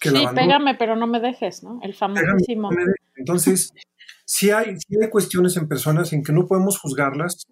[0.00, 1.80] que sí, pégame, pero no me dejes, ¿no?
[1.82, 2.68] El famosísimo.
[2.68, 3.72] Pégame, Entonces,
[4.24, 7.46] sí hay, sí hay cuestiones en personas en que no podemos juzgarlas,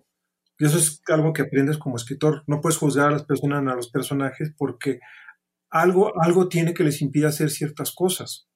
[0.59, 2.45] y eso es algo que aprendes como escritor.
[2.47, 5.01] No puedes juzgar a las personas, a los personajes, porque
[5.71, 8.47] algo, algo tiene que les impide hacer ciertas cosas.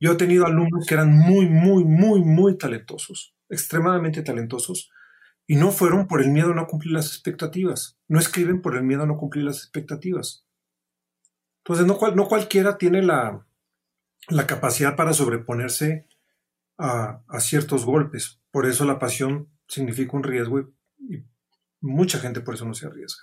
[0.00, 4.90] Yo he tenido alumnos que eran muy, muy, muy, muy talentosos, extremadamente talentosos,
[5.46, 7.96] y no fueron por el miedo a no cumplir las expectativas.
[8.08, 10.45] No escriben por el miedo a no cumplir las expectativas.
[11.66, 13.44] Entonces, no, no cualquiera tiene la,
[14.28, 16.06] la, capacidad para sobreponerse
[16.78, 18.40] a, a, ciertos golpes.
[18.50, 20.66] Por eso la pasión significa un riesgo y,
[20.98, 21.24] y,
[21.80, 23.22] mucha gente por eso no se arriesga.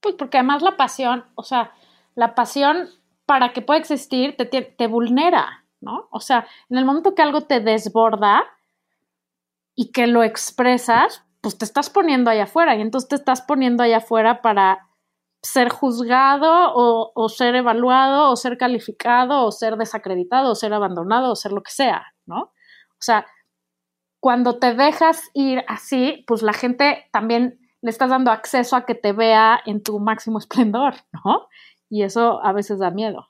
[0.00, 1.72] Pues porque además la pasión, o sea,
[2.14, 2.88] la pasión
[3.24, 6.08] para que pueda existir te, te, te vulnera, ¿no?
[6.10, 8.44] O sea, en el momento que algo te desborda,
[9.80, 13.84] y que lo expresas, pues te estás poniendo allá afuera y entonces te estás poniendo
[13.84, 14.87] allá afuera para
[15.42, 21.36] ser juzgado o, ser evaluado o ser calificado o ser desacreditado o ser abandonado o
[21.36, 22.40] ser lo que sea, ¿no?
[22.42, 23.26] O sea,
[24.20, 28.96] cuando te dejas ir así, pues la gente también le estás dando acceso a que
[28.96, 31.48] te vea en tu máximo esplendor, ¿no?
[31.88, 33.28] Y eso a veces da miedo.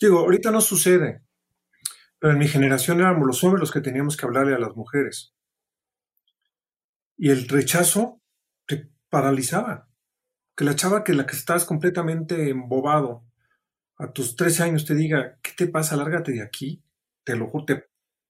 [0.00, 1.22] Digo, ahorita no sucede,
[2.18, 5.36] pero en mi generación éramos los hombres los que teníamos que hablarle a las mujeres
[7.16, 8.20] y el rechazo
[8.66, 9.85] te paralizaba.
[10.56, 13.24] Que la chava que la que estás completamente embobado
[13.98, 15.96] a tus 13 años te diga, ¿qué te pasa?
[15.96, 16.82] Lárgate de aquí.
[17.24, 17.74] Te lo juro, te,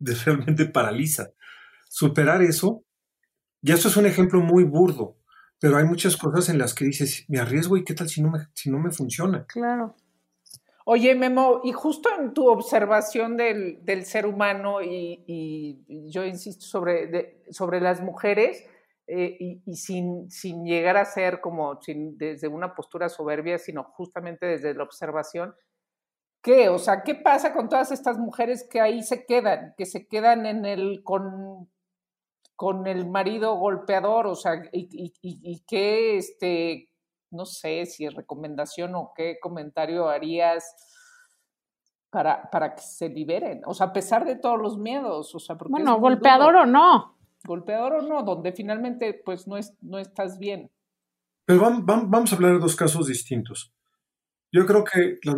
[0.03, 1.31] te realmente paraliza.
[1.89, 2.85] Superar eso,
[3.63, 5.19] ya eso es un ejemplo muy burdo,
[5.61, 8.31] pero hay muchas cosas en las que dices, me arriesgo y qué tal si no
[8.31, 9.47] me, si no me funciona.
[9.47, 9.97] Claro.
[10.85, 16.65] Oye, Memo, y justo en tu observación del, del ser humano, y, y, yo insisto
[16.65, 18.65] sobre, de, sobre las mujeres,
[19.09, 23.85] eh, y, y sin, sin, llegar a ser como sin, desde una postura soberbia, sino
[23.85, 25.55] justamente desde la observación.
[26.43, 26.69] ¿Qué?
[26.69, 30.45] O sea, ¿qué pasa con todas estas mujeres que ahí se quedan, que se quedan
[30.45, 31.71] en el con,
[32.57, 34.27] con el marido golpeador?
[34.27, 36.91] O sea, y, y, y qué, este,
[37.31, 40.75] no sé si es recomendación o qué comentario harías
[42.11, 43.63] para, para que se liberen.
[43.67, 45.33] O sea, a pesar de todos los miedos.
[45.33, 47.16] O sea, bueno, golpeador o no
[47.47, 50.71] golpeador o no, donde finalmente pues no, es, no estás bien.
[51.45, 53.73] Pero vamos, vamos a hablar de dos casos distintos.
[54.53, 55.37] Yo creo que las,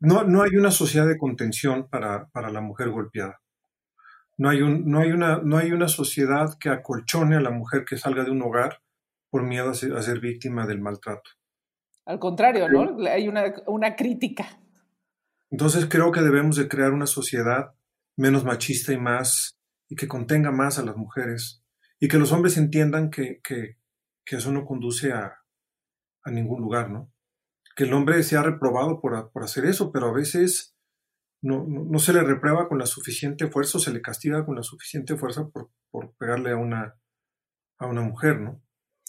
[0.00, 3.40] no, no hay una sociedad de contención para, para la mujer golpeada.
[4.38, 7.84] No hay, un, no, hay una, no hay una sociedad que acolchone a la mujer
[7.84, 8.80] que salga de un hogar
[9.28, 11.30] por miedo a ser, a ser víctima del maltrato.
[12.06, 12.96] Al contrario, ¿no?
[13.06, 14.58] Hay una, una crítica.
[15.50, 17.74] Entonces creo que debemos de crear una sociedad
[18.16, 19.59] menos machista y más
[19.90, 21.62] y que contenga más a las mujeres
[21.98, 23.76] y que los hombres entiendan que, que,
[24.24, 25.40] que eso no conduce a,
[26.22, 27.12] a, ningún lugar, ¿no?
[27.76, 30.76] Que el hombre sea reprobado por, por hacer eso, pero a veces
[31.42, 34.62] no, no, se le reprueba con la suficiente fuerza o se le castiga con la
[34.62, 36.94] suficiente fuerza por, por pegarle a una,
[37.78, 38.62] a una mujer, ¿no?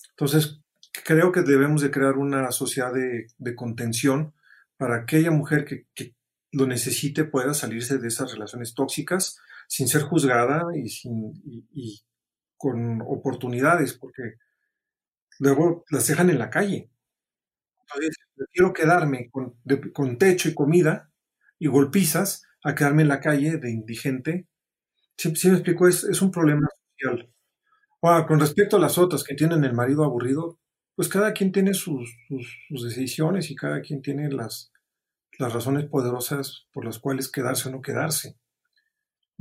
[0.10, 0.62] Entonces,
[1.06, 4.34] creo que debemos de crear una sociedad de, de contención
[4.78, 6.16] para aquella mujer que, que,
[6.54, 9.40] lo necesite pueda salirse de esas relaciones tóxicas
[9.72, 11.32] sin ser juzgada y, sin,
[11.72, 12.02] y,
[12.58, 14.34] con oportunidades, porque
[15.40, 16.92] luego las dejan en la calle.
[17.80, 21.10] Entonces, prefiero quedarme con, techo y comida
[21.58, 24.46] y golpizas a quedarme en la calle de indigente.
[25.16, 26.68] Sí me explico, es, un problema
[26.98, 27.34] social.
[28.02, 30.60] Con respecto a las otras que tienen el marido aburrido,
[30.96, 34.74] pues cada quien tiene sus, sus, sus decisiones y cada quien tiene las,
[35.40, 38.41] las razones poderosas por las cuales quedarse o no quedarse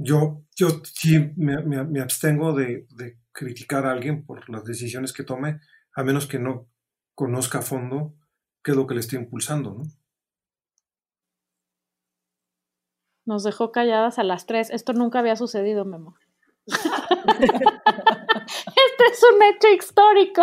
[0.02, 2.86] yo, yo sí me, abstengo de,
[3.32, 5.60] criticar a alguien por las decisiones que tome,
[5.94, 6.68] a menos que no
[7.14, 8.14] conozca a fondo
[8.64, 9.82] qué es lo que le está impulsando, ¿no?
[13.26, 14.70] Nos dejó calladas a las tres.
[14.70, 16.16] Esto nunca había sucedido, Memo.
[16.66, 16.78] este
[19.12, 20.42] es un hecho histórico,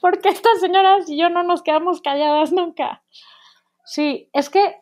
[0.00, 3.02] porque estas señoras y yo no nos quedamos calladas nunca.
[3.86, 4.76] Sí, es que,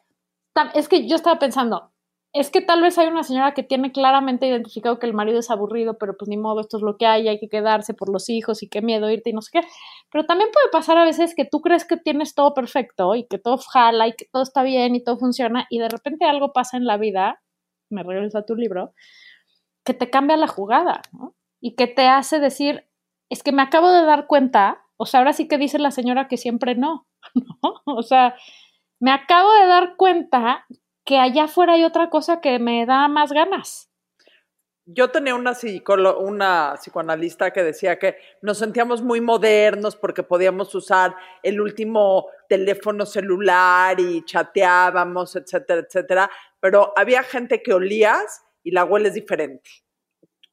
[0.75, 1.88] es que yo estaba pensando,
[2.35, 5.51] es que tal vez hay una señora que tiene claramente identificado que el marido es
[5.51, 8.29] aburrido, pero pues ni modo, esto es lo que hay, hay que quedarse por los
[8.29, 9.67] hijos y qué miedo irte y no sé qué.
[10.13, 13.39] Pero también puede pasar a veces que tú crees que tienes todo perfecto y que
[13.39, 16.77] todo jala y que todo está bien y todo funciona y de repente algo pasa
[16.77, 17.43] en la vida,
[17.91, 18.93] me regreso a tu libro,
[19.85, 21.35] que te cambia la jugada, ¿no?
[21.61, 22.87] Y que te hace decir,
[23.31, 26.29] es que me acabo de dar cuenta, o sea, ahora sí que dice la señora
[26.29, 27.83] que siempre no, ¿no?
[27.87, 28.37] O sea,
[29.01, 30.67] me acabo de dar cuenta
[31.09, 33.91] que allá afuera hay otra cosa que me da más ganas.
[34.85, 35.55] Yo tenía una,
[36.19, 43.07] una psicoanalista que decía que nos sentíamos muy modernos porque podíamos usar el último teléfono
[43.07, 46.31] celular y chateábamos, etcétera, etcétera,
[46.61, 49.71] pero había gente que olías y la hueles diferente.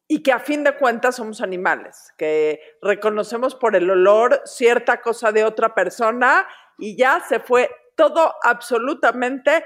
[0.07, 5.33] Y que a fin de cuentas somos animales, que reconocemos por el olor cierta cosa
[5.33, 6.47] de otra persona
[6.77, 9.65] y ya se fue todo absolutamente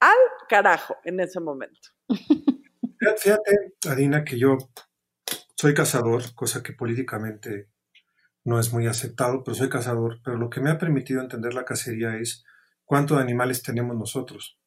[0.00, 0.16] al
[0.48, 1.90] carajo en ese momento.
[3.18, 4.56] Fíjate, Adina, que yo
[5.56, 7.68] soy cazador, cosa que políticamente
[8.44, 10.20] no es muy aceptado, pero soy cazador.
[10.24, 12.44] Pero lo que me ha permitido entender la cacería es
[12.84, 14.58] cuántos animales tenemos nosotros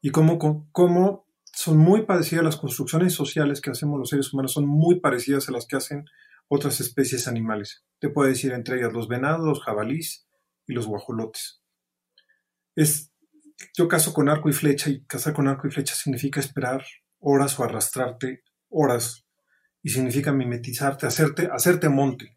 [0.00, 0.38] y cómo,
[0.72, 5.48] cómo son muy parecidas las construcciones sociales que hacemos los seres humanos, son muy parecidas
[5.48, 6.06] a las que hacen
[6.48, 7.84] otras especies animales.
[7.98, 10.26] Te puedo decir entre ellas los venados, los jabalís
[10.66, 11.62] y los guajolotes.
[12.74, 13.11] Es
[13.76, 16.84] yo caso con arco y flecha y cazar con arco y flecha significa esperar
[17.18, 19.26] horas o arrastrarte horas
[19.82, 22.36] y significa mimetizarte, hacerte, hacerte monte.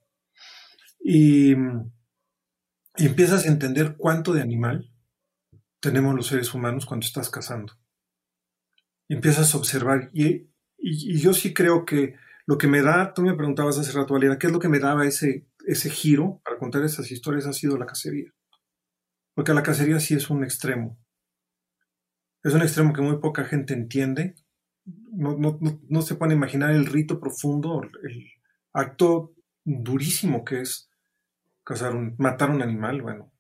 [1.00, 4.92] Y, y empiezas a entender cuánto de animal
[5.80, 7.74] tenemos los seres humanos cuando estás cazando.
[9.08, 10.10] Y empiezas a observar.
[10.14, 12.16] Y, y, yo sí creo que
[12.48, 14.80] lo que me da, tú me preguntabas hace rato, Valera, ¿qué es lo que me
[14.80, 17.46] daba ese, ese giro para contar esas historias?
[17.46, 18.34] Ha sido la cacería.
[19.36, 20.98] Porque la cacería sí es un extremo.
[22.46, 24.36] Es un extremo que muy poca gente entiende.
[24.86, 28.28] No, se puede imaginar el rito profundo, el
[28.72, 29.34] acto
[29.64, 30.88] durísimo que es
[32.20, 33.02] matar un animal.
[33.02, 33.32] Bueno,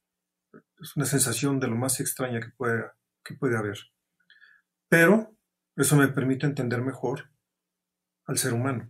[0.82, 2.84] es una sensación de lo más extraña que puede,
[3.24, 3.78] que puede haber.
[4.90, 5.36] Pero
[5.76, 7.30] eso me permite entender mejor
[8.26, 8.90] al ser humano.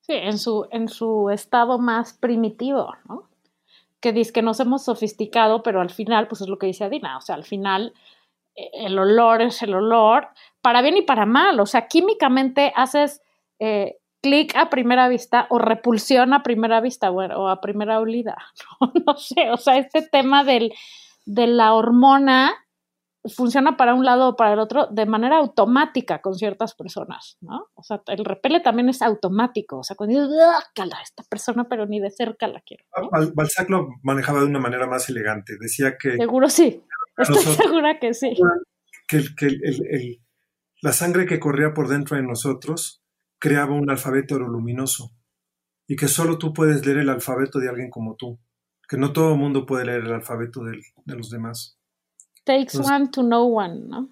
[0.00, 3.29] Sí, en su, en su estado más primitivo, ¿no?
[4.00, 7.16] Que dice que nos hemos sofisticado, pero al final, pues es lo que dice Adina,
[7.16, 7.92] o sea, al final
[8.56, 10.28] eh, el olor es el olor,
[10.62, 13.22] para bien y para mal, o sea, químicamente haces
[13.58, 18.36] eh, clic a primera vista o repulsión a primera vista, bueno, o a primera olida,
[18.80, 20.72] no, no sé, o sea, este tema del,
[21.26, 22.54] de la hormona
[23.28, 27.66] funciona para un lado o para el otro de manera automática con ciertas personas, ¿no?
[27.74, 30.38] O sea, el repele también es automático, o sea, cuando dices,
[30.74, 32.84] cala, esta persona, pero ni de cerca la quiero.
[33.34, 36.16] Balzac lo manejaba de una manera más elegante, decía que...
[36.16, 36.82] Seguro sí,
[37.16, 38.34] estoy segura que sí.
[39.06, 39.48] Que, que
[40.80, 43.02] la sangre que corría por dentro de nosotros
[43.38, 45.10] creaba un alfabeto luminoso
[45.86, 48.38] y que solo tú puedes leer el alfabeto de alguien como tú,
[48.88, 51.79] que no todo el mundo puede leer el alfabeto de los demás.
[52.50, 54.08] Takes one to know one, ¿no?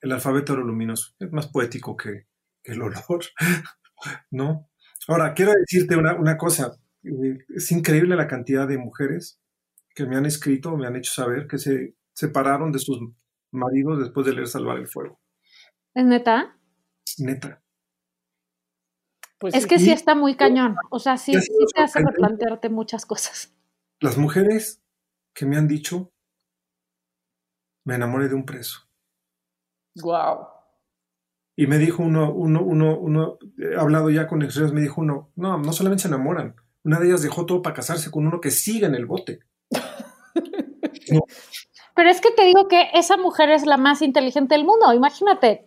[0.00, 1.12] El alfabeto luminoso.
[1.18, 2.26] Es más poético que,
[2.62, 3.24] el olor,
[4.30, 4.70] ¿no?
[5.06, 6.78] Ahora, quiero decirte una, cosa.
[7.02, 9.38] Es increíble la cantidad de mujeres
[9.94, 12.98] que me han escrito, me han hecho saber que se separaron de sus
[13.50, 15.20] maridos después de leer Salvar el Fuego.
[15.92, 16.56] ¿Es neta?
[17.18, 17.62] Neta.
[19.38, 20.76] Pues es que sí está muy cañón.
[20.90, 23.54] O sea, sí, sí te hace replantearte muchas cosas.
[24.00, 24.82] Las mujeres
[25.34, 26.13] que me han dicho
[27.84, 28.80] me enamoré de un preso.
[30.02, 30.48] Wow.
[31.56, 35.30] Y me dijo uno, uno, uno, uno, he hablado ya con extranjeros, me dijo uno,
[35.36, 38.50] no, no solamente se enamoran, una de ellas dejó todo para casarse con uno que
[38.50, 39.40] sigue en el bote.
[41.96, 44.92] Pero es que te digo que esa mujer es la más inteligente del mundo.
[44.92, 45.64] Imagínate,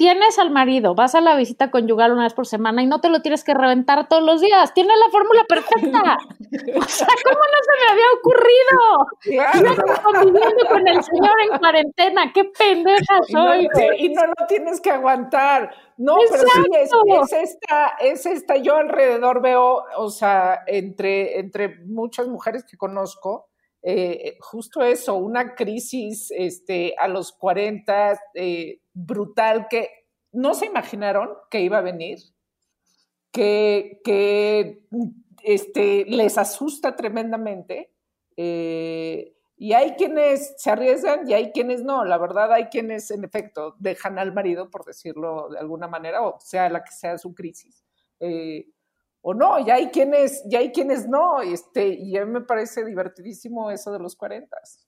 [0.00, 3.10] tienes al marido, vas a la visita conyugal una vez por semana y no te
[3.10, 4.72] lo tienes que reventar todos los días.
[4.72, 6.16] Tienes la fórmula perfecta.
[6.50, 8.72] O sea, ¿cómo no se me había ocurrido?
[9.20, 10.02] Claro.
[10.02, 12.32] conviviendo con el señor en cuarentena.
[12.32, 13.68] ¡Qué pendeja soy!
[13.98, 15.70] y no lo tienes que aguantar.
[15.96, 18.56] No, pero sí, es, esta, es esta.
[18.56, 23.49] Yo alrededor veo, o sea, entre, entre muchas mujeres que conozco,
[23.82, 29.88] eh, justo eso, una crisis este, a los 40, eh, brutal que
[30.32, 32.18] no se imaginaron que iba a venir,
[33.32, 34.82] que, que
[35.42, 37.92] este, les asusta tremendamente.
[38.36, 42.04] Eh, Y hay quienes se arriesgan y hay quienes no.
[42.04, 46.38] La verdad, hay quienes, en efecto, dejan al marido, por decirlo de alguna manera, o
[46.40, 47.84] sea la que sea su crisis.
[49.22, 52.84] O no, ya hay quienes, ya hay quienes no, este, y a mí me parece
[52.84, 54.86] divertidísimo eso de los cuarentas.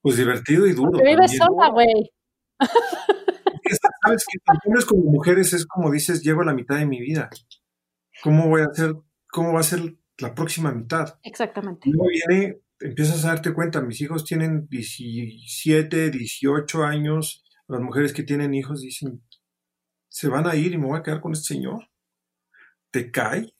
[0.00, 0.98] Pues divertido y duro.
[1.02, 2.12] Vives sola, güey.
[4.04, 7.28] Sabes que hombres como mujeres es como dices, llevo la mitad de mi vida.
[8.22, 8.94] ¿Cómo voy a hacer,
[9.30, 11.18] cómo va a ser la próxima mitad?
[11.22, 11.90] Exactamente.
[11.90, 18.22] Luego viene, empiezas a darte cuenta, mis hijos tienen 17, 18 años, las mujeres que
[18.22, 19.22] tienen hijos dicen,
[20.08, 21.88] se van a ir y me voy a quedar con este señor.
[22.90, 23.52] ¿Te cae?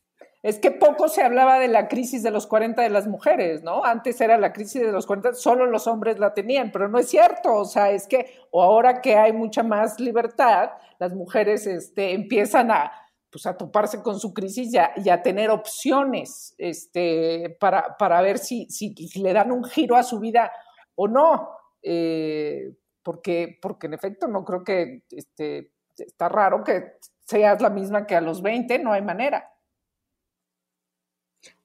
[0.42, 3.84] Es que poco se hablaba de la crisis de los 40 de las mujeres, ¿no?
[3.84, 7.08] Antes era la crisis de los 40, solo los hombres la tenían, pero no es
[7.08, 10.70] cierto, o sea, es que o ahora que hay mucha más libertad,
[11.00, 12.92] las mujeres este, empiezan a,
[13.30, 18.66] pues, a toparse con su crisis y a, tener opciones este, para, para ver si,
[18.70, 20.52] si, le dan un giro a su vida
[20.94, 21.50] o no.
[21.82, 22.72] Eh,
[23.02, 26.98] porque, porque en efecto no creo que este, está raro que
[27.28, 29.52] seas la misma que a los 20, no hay manera.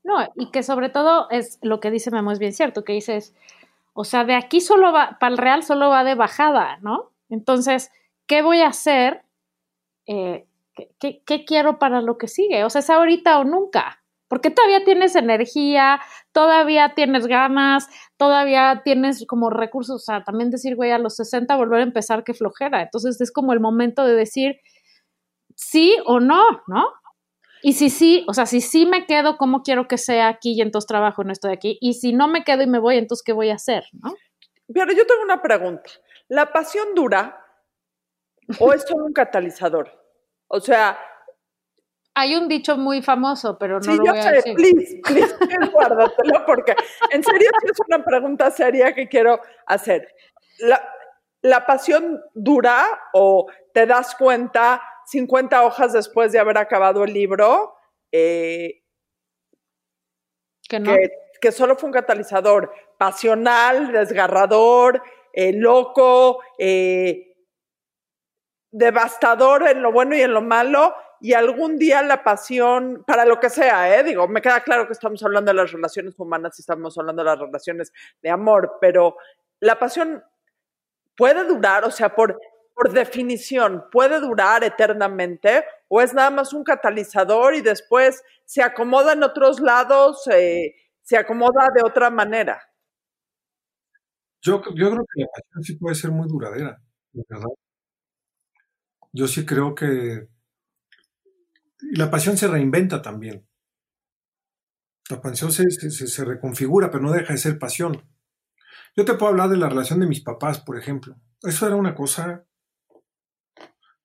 [0.03, 3.34] No, y que sobre todo es lo que dice Memo, es bien cierto, que dices,
[3.93, 7.11] o sea, de aquí solo va, para el real solo va de bajada, ¿no?
[7.30, 7.91] Entonces,
[8.28, 9.24] ¿qué voy a hacer?
[10.05, 10.45] Eh,
[10.99, 12.66] ¿qué, qué, quiero para lo que sigue?
[12.66, 14.03] O sea, es ahorita o nunca.
[14.28, 16.01] Porque todavía tienes energía,
[16.34, 17.88] todavía tienes ganas,
[18.18, 22.26] todavía tienes como recursos, o sea, también decir, güey, a los 60 volver a empezar,
[22.26, 22.82] qué flojera.
[22.82, 24.59] Entonces es como el momento de decir
[25.56, 26.86] sí o no, ¿no?
[27.66, 30.62] Y si sí, o sea, si sí me quedo, ¿cómo quiero que sea aquí y
[30.62, 31.78] entonces trabajo, no estoy aquí?
[31.80, 33.86] Y si no me quedo y me voy, entonces, ¿qué voy a hacer?
[33.93, 34.14] ¿no?
[34.74, 35.89] Pero yo tengo una pregunta.
[36.28, 37.41] ¿La pasión dura
[38.60, 39.91] o es solo un catalizador?
[40.47, 40.99] O sea...
[42.16, 44.56] Hay un dicho muy famoso, pero no sí, lo yo voy sé, a decir.
[44.56, 45.36] Please, please,
[45.72, 46.76] guárdatelo porque
[47.12, 50.08] en serio es una pregunta seria que quiero hacer.
[50.60, 50.86] ¿La,
[51.41, 57.76] ¿La pasión dura o te das cuenta 50 hojas después de haber acabado el libro,
[58.12, 58.84] eh,
[60.68, 60.93] que, no.
[61.41, 65.01] que, solo fue un catalizador pasional, desgarrador,
[65.34, 67.36] eh, loco, eh,
[68.72, 73.39] devastador en lo bueno y en lo malo, y algún día la pasión, para lo
[73.39, 74.04] que sea, ¿eh?
[74.04, 77.30] digo, me queda claro que estamos hablando de las relaciones humanas y estamos hablando de
[77.30, 79.16] las relaciones de amor, pero
[79.60, 80.24] la pasión
[81.16, 82.39] puede durar, o sea, por
[82.74, 89.13] por definición, puede durar eternamente o es nada más un catalizador y después se acomoda
[89.13, 92.61] en otros lados, eh, se acomoda de otra manera.
[94.41, 96.82] Yo, yo creo que la pasión sí puede ser muy duradera,
[97.13, 97.47] ¿verdad?
[99.13, 100.28] Yo sí creo que
[101.91, 103.47] la pasión se reinventa también.
[105.09, 108.09] La pasión se, se, reconfigura, pero no deja de ser pasión.
[108.95, 111.15] Yo te puedo hablar de la relación de mis papás, por ejemplo.
[111.41, 112.45] Eso era una cosa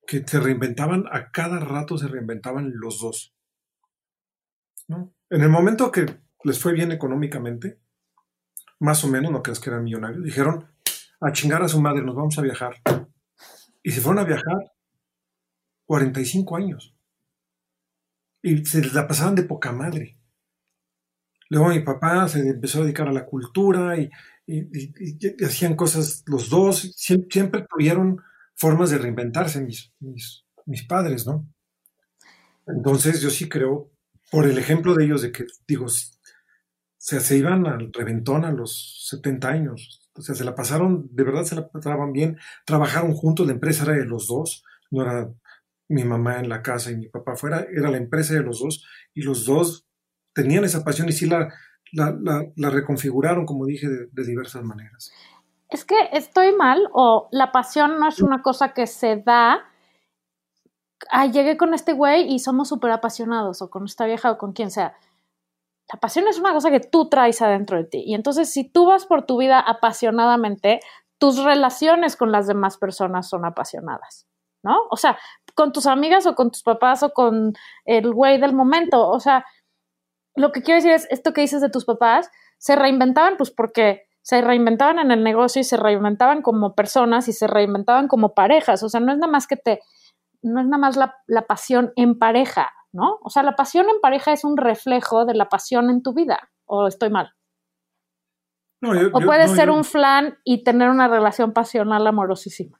[0.08, 3.34] que se reinventaban, a cada rato se reinventaban los dos.
[4.88, 5.12] ¿no?
[5.28, 6.06] En el momento que
[6.44, 7.78] les fue bien económicamente,
[8.78, 10.66] más o menos, no creas que eran millonarios, dijeron,
[11.20, 12.76] a chingar a su madre, nos vamos a viajar.
[13.82, 14.72] Y se fueron a viajar
[15.84, 16.96] 45 años.
[18.40, 20.18] Y se la pasaban de poca madre.
[21.50, 24.08] Luego mi papá se empezó a dedicar a la cultura y,
[25.44, 26.94] hacían cosas los dos.
[26.96, 28.22] Siempre tuvieron
[28.58, 31.48] formas de reinventarse mis, mis, padres, ¿no?
[32.66, 33.90] Entonces yo sí creo,
[34.30, 39.06] por el ejemplo de ellos, de que, digo, se, se iban al reventón a los
[39.08, 42.36] 70 años, o sea, se la pasaron, de verdad se la pasaban bien,
[42.66, 45.32] trabajaron juntos, la empresa era de los dos, no era
[45.88, 48.84] mi mamá en la casa y mi papá fuera, era la empresa de los dos,
[49.14, 49.86] y los dos
[50.34, 51.48] tenían esa pasión y sí la,
[51.92, 55.10] la, reconfiguraron, como dije, de diversas maneras
[55.70, 59.64] es que estoy mal o la pasión no es una cosa que se da.
[61.10, 64.52] Ah, llegué con este güey y somos súper apasionados, o con esta vieja o con
[64.52, 64.96] quien sea.
[65.92, 68.02] La pasión es una cosa que tú traes adentro de ti.
[68.04, 70.80] Y entonces, si tú vas por tu vida apasionadamente,
[71.18, 74.26] tus relaciones con las demás personas son apasionadas,
[74.62, 74.78] ¿no?
[74.90, 75.18] O sea,
[75.54, 77.52] con tus amigas o con tus papás o con
[77.84, 79.08] el güey del momento.
[79.08, 79.44] O sea,
[80.34, 84.07] lo que quiero decir es, esto que dices de tus papás, se reinventaban pues porque
[84.28, 88.82] se reinventaban en el negocio y se reinventaban como personas y se reinventaban como parejas.
[88.82, 89.80] O sea, no es nada más que te,
[90.42, 93.20] no es nada más la, pasión en pareja, ¿no?
[93.22, 96.50] O sea, la pasión en pareja es un reflejo de la pasión en tu vida.
[96.66, 97.32] ¿O estoy mal?
[98.82, 102.78] o puedes ser un flan y tener una relación pasional amorosísima.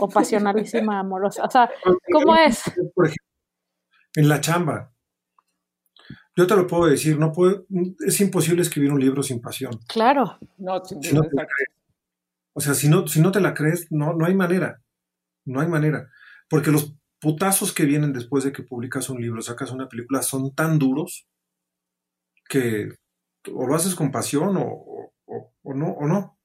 [0.00, 1.44] O pasionalísima amorosa.
[1.44, 1.70] O sea,
[2.12, 2.64] ¿cómo es?
[2.96, 3.24] Por ejemplo,
[4.16, 4.92] en la chamba.
[6.38, 7.66] Yo te lo puedo decir, no puedo,
[8.06, 9.72] es imposible escribir un libro sin pasión.
[9.88, 10.38] Claro.
[10.56, 11.68] No, sin Si no te la crees.
[12.52, 14.80] O sea, si no, si no te la crees, no, no hay manera.
[15.44, 16.08] No hay manera.
[16.48, 20.54] Porque los putazos que vienen después de que publicas un libro, sacas una película, son
[20.54, 21.26] tan duros
[22.48, 22.90] que
[23.52, 26.38] o lo haces con pasión o, o- o- o no, o no.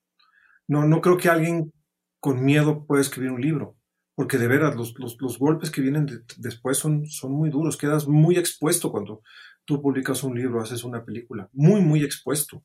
[0.67, 1.71] No, no creo que alguien
[2.19, 3.77] con miedo pueda escribir un libro.
[4.15, 7.77] Porque de veras, los, los- los golpes que vienen de- después son, son muy duros.
[7.77, 9.21] Quedas muy expuesto cuando
[9.65, 11.49] tú publicas un libro, haces una película.
[11.53, 12.63] Muy, muy expuesto.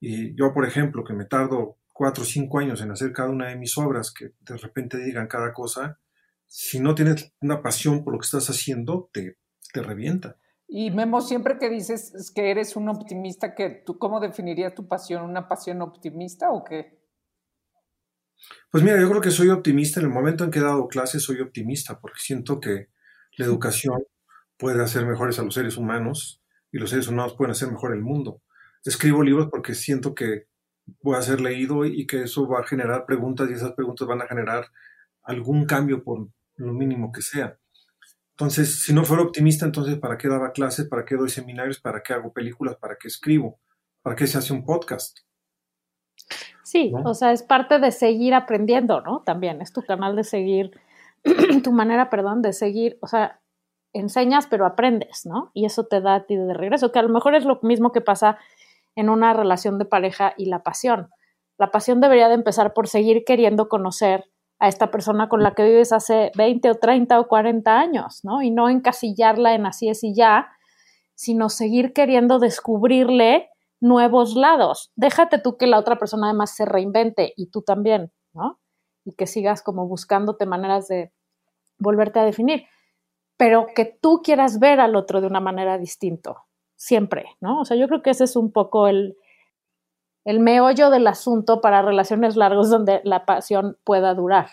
[0.00, 3.48] Y yo, por ejemplo, que me tardo cuatro o cinco años en hacer cada una
[3.48, 5.98] de mis obras, que de repente digan cada cosa,
[6.46, 9.36] si no tienes una pasión por lo que estás haciendo, te,
[9.72, 10.36] te revienta.
[10.66, 14.86] Y Memo, siempre que dices es que eres un optimista, que ¿tú cómo definirías tu
[14.86, 15.24] pasión?
[15.24, 17.00] ¿Una pasión optimista o qué?
[18.70, 20.00] Pues mira, yo creo que soy optimista.
[20.00, 22.88] En el momento en que he dado clases, soy optimista, porque siento que
[23.36, 24.02] la educación
[24.60, 28.02] puede hacer mejores a los seres humanos y los seres humanos pueden hacer mejor el
[28.02, 28.42] mundo.
[28.84, 30.44] Escribo libros porque siento que
[31.02, 34.22] voy a ser leído y que eso va a generar preguntas y esas preguntas van
[34.22, 34.66] a generar
[35.22, 37.56] algún cambio por lo mínimo que sea.
[38.32, 40.88] Entonces, si no fuera optimista, entonces ¿para qué daba clases?
[40.88, 41.80] ¿Para qué doy seminarios?
[41.80, 42.76] ¿Para qué hago películas?
[42.76, 43.60] ¿Para qué escribo?
[44.02, 45.18] ¿Para qué se hace un podcast?
[46.62, 47.02] Sí, ¿no?
[47.02, 49.22] o sea, es parte de seguir aprendiendo, ¿no?
[49.24, 50.70] También es tu canal de seguir,
[51.64, 53.39] tu manera, perdón, de seguir, o sea,
[53.92, 55.50] enseñas pero aprendes, ¿no?
[55.54, 57.92] Y eso te da a ti de regreso, que a lo mejor es lo mismo
[57.92, 58.38] que pasa
[58.96, 61.10] en una relación de pareja y la pasión.
[61.58, 64.24] La pasión debería de empezar por seguir queriendo conocer
[64.58, 68.42] a esta persona con la que vives hace 20 o 30 o 40 años, ¿no?
[68.42, 70.48] Y no encasillarla en así es y ya,
[71.14, 73.48] sino seguir queriendo descubrirle
[73.80, 74.92] nuevos lados.
[74.96, 78.60] Déjate tú que la otra persona además se reinvente y tú también, ¿no?
[79.04, 81.12] Y que sigas como buscándote maneras de
[81.78, 82.64] volverte a definir,
[83.40, 86.44] pero que tú quieras ver al otro de una manera distinto,
[86.76, 87.62] siempre, ¿no?
[87.62, 89.16] O sea, yo creo que ese es un poco el,
[90.26, 94.50] el meollo del asunto para relaciones largas donde la pasión pueda durar.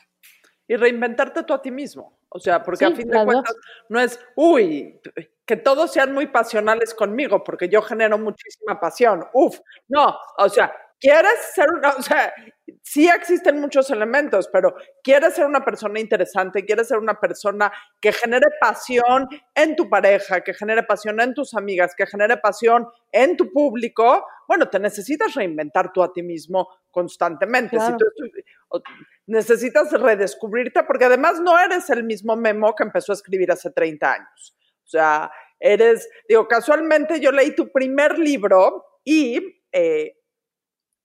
[0.70, 2.18] Y reinventarte tú a ti mismo.
[2.30, 3.26] O sea, porque Sí, a fin de dos.
[3.26, 3.56] cuentas
[3.90, 5.02] no es, uy,
[5.46, 9.26] que todos sean muy pasionales conmigo, porque yo genero muchísima pasión.
[9.34, 9.60] Uf,
[9.90, 12.34] no, o sea, quieres ser una, o sea,
[12.82, 17.72] sí existen muchos elementos, pero quieres ser una persona interesante, quieres ser una persona
[18.02, 22.88] que genere pasión en tu pareja, que genere pasión en tus amigas, que genere pasión
[23.12, 27.76] en tu público, bueno, te necesitas reinventar tú a ti mismo constantemente.
[27.76, 27.98] Claro.
[28.00, 28.84] Si tú
[29.28, 34.14] necesitas redescubrirte, porque además no eres el mismo Memo que empezó a escribir hace 30
[34.14, 34.56] años.
[34.86, 35.30] O sea,
[35.60, 40.14] eres, digo, casualmente yo leí tu primer libro y eh,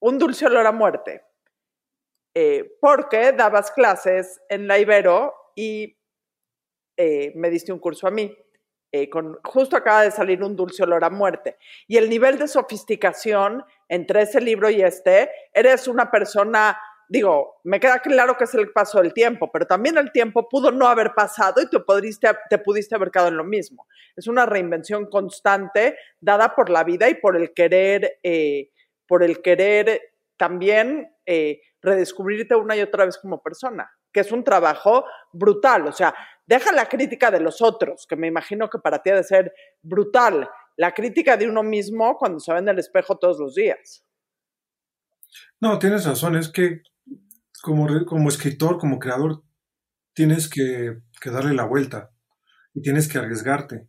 [0.05, 1.23] Un dulce olor a muerte,
[2.35, 5.97] eh, porque dabas clases en la Ibero y
[6.97, 8.35] eh, me diste un curso a mí.
[8.91, 11.57] eh, con, justo acaba de salir un dulce olor a muerte.
[11.87, 16.77] Y el nivel de sofisticación entre ese libro y este, eres una persona,
[17.07, 20.69] digo, me queda claro que es el paso del tiempo, pero también el tiempo pudo
[20.69, 23.87] no haber pasado y te pudiste, te pudiste haber quedado en lo mismo.
[24.17, 28.69] Es una reinvención constante dada por la vida y por el querer, eh,
[29.07, 30.01] por el querer
[30.37, 35.87] también eh, redescubrirte una y otra vez como persona, que es un trabajo brutal.
[35.87, 36.13] O sea,
[36.45, 39.53] deja la crítica de los otros, que me imagino que para ti ha de ser
[39.81, 40.49] brutal.
[40.77, 44.03] La crítica de uno mismo cuando se ve en el espejo todos los días.
[45.59, 46.81] No, tienes razón, es que
[47.61, 49.43] como, como escritor, como creador,
[50.13, 52.11] tienes que, que darle la vuelta
[52.73, 53.87] y tienes que arriesgarte.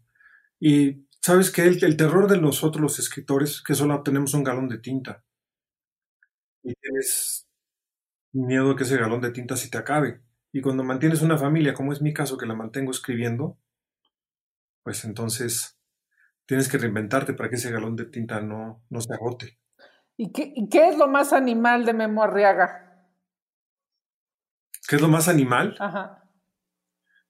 [0.61, 4.45] Y sabes que el, el terror de nosotros los escritores es que solo tenemos un
[4.45, 5.25] galón de tinta.
[6.63, 7.49] Y tienes
[8.35, 10.21] miedo de que ese galón de tinta se te acabe.
[10.53, 13.59] Y cuando mantienes una familia, como es mi caso, que la mantengo escribiendo,
[14.83, 15.79] pues entonces
[16.45, 19.59] tienes que reinventarte para que ese galón de tinta no, no se agote.
[20.19, 23.09] ¿Y qué, y qué es lo más animal de Memo Arriaga?
[24.87, 25.75] ¿Qué es lo más animal?
[25.81, 26.29] Ajá.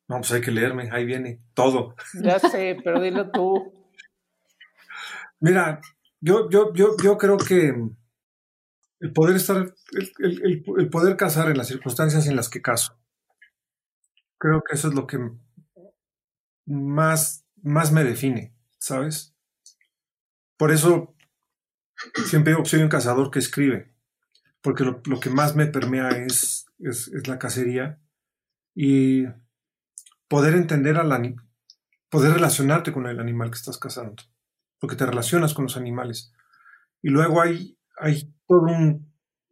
[0.08, 1.94] No, pues hay que leerme, ahí viene todo.
[2.20, 3.72] Ya sé, pero dilo tú.
[5.40, 5.80] Mira,
[6.20, 7.72] yo, yo, yo, yo creo que
[8.98, 9.72] el poder estar,
[10.18, 12.98] el, el- poder casar en las circunstancias en las que caso,
[14.38, 15.18] creo que eso es lo que
[16.66, 19.34] más, más me define, ¿sabes?
[20.56, 21.14] Por eso
[22.26, 23.92] siempre digo que soy un cazador que escribe,
[24.62, 28.00] porque lo, lo que más me permea es, es, es la cacería
[28.74, 29.24] y
[30.28, 31.12] poder entender al
[32.10, 34.16] poder relacionarte con el animal que estás cazando
[34.84, 36.30] porque te relacionas con los animales.
[37.00, 39.10] Y luego hay, hay todo un,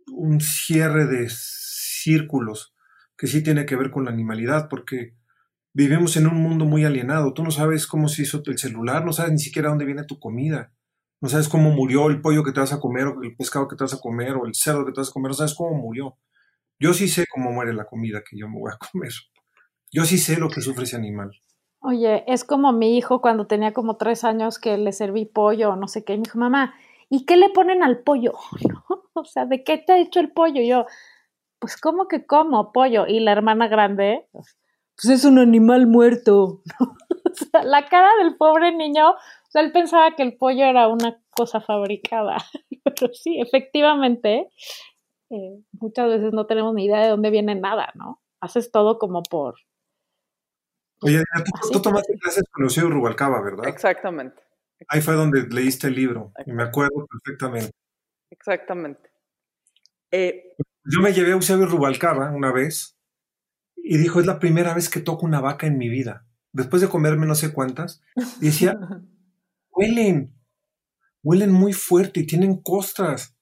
[0.08, 2.74] un cierre de círculos
[3.16, 5.16] que sí tiene que ver con la animalidad, porque
[5.72, 7.32] vivimos en un mundo muy alienado.
[7.32, 10.18] Tú no sabes cómo se hizo el celular, no sabes ni siquiera dónde viene tu
[10.18, 10.74] comida.
[11.22, 13.76] No sabes cómo murió el pollo que te vas a comer, o el pescado que
[13.76, 15.74] te vas a comer, o el cerdo que te vas a comer, no sabes cómo
[15.78, 16.18] murió.
[16.78, 19.12] Yo sí sé cómo muere la comida que yo me voy a comer.
[19.90, 21.30] Yo sí sé lo que sufre ese animal.
[21.82, 25.76] Oye, es como mi hijo cuando tenía como tres años que le serví pollo o
[25.76, 26.14] no sé qué.
[26.14, 26.74] Y me dijo, mamá,
[27.10, 28.32] ¿y qué le ponen al pollo?
[29.14, 30.62] O sea, ¿de qué te ha hecho el pollo?
[30.62, 30.86] Y yo,
[31.58, 33.06] pues, ¿cómo que como pollo?
[33.06, 34.26] Y la hermana grande,
[35.02, 36.62] pues es un animal muerto.
[36.78, 39.14] o sea, la cara del pobre niño,
[39.54, 42.36] él pensaba que el pollo era una cosa fabricada.
[42.84, 44.48] Pero sí, efectivamente,
[45.30, 48.20] eh, muchas veces no tenemos ni idea de dónde viene nada, ¿no?
[48.40, 49.56] Haces todo como por
[51.02, 53.68] Oye, tú, tú tomaste clases con Lucía Rubalcaba, ¿verdad?
[53.68, 54.42] Exactamente.
[54.88, 57.70] Ahí fue donde leíste el libro y me acuerdo perfectamente.
[58.30, 59.10] Exactamente.
[60.10, 62.96] Eh, Yo me llevé a Eusebio Rubalcaba una vez
[63.76, 66.26] y dijo, es la primera vez que toco una vaca en mi vida.
[66.52, 68.02] Después de comerme no sé cuántas,
[68.40, 68.78] y decía,
[69.70, 70.34] huelen,
[71.22, 73.36] huelen muy fuerte y tienen costras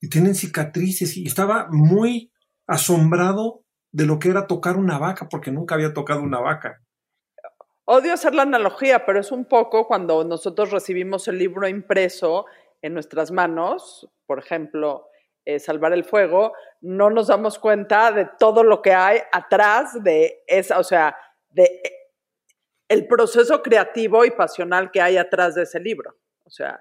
[0.00, 1.16] y tienen cicatrices.
[1.16, 2.32] Y estaba muy
[2.66, 6.82] asombrado de lo que era tocar una vaca porque nunca había tocado una vaca.
[7.90, 12.44] Odio hacer la analogía, pero es un poco cuando nosotros recibimos el libro impreso
[12.82, 15.06] en nuestras manos, por ejemplo,
[15.46, 20.44] eh, Salvar el Fuego, no nos damos cuenta de todo lo que hay atrás de
[20.46, 21.16] esa, o sea,
[21.48, 21.92] de eh,
[22.90, 26.14] el proceso creativo y pasional que hay atrás de ese libro.
[26.44, 26.78] O sea,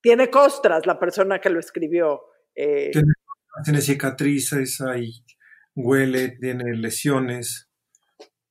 [0.00, 2.22] tiene costras la persona que lo escribió.
[2.54, 3.12] Eh, tiene,
[3.64, 5.10] tiene cicatrices, hay,
[5.74, 7.68] huele, tiene lesiones,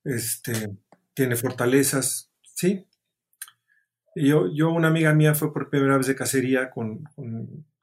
[0.03, 0.75] este,
[1.15, 2.85] tiene fortalezas, ¿sí?
[4.15, 7.03] Yo, yo, una amiga mía fue por primera vez de cacería con,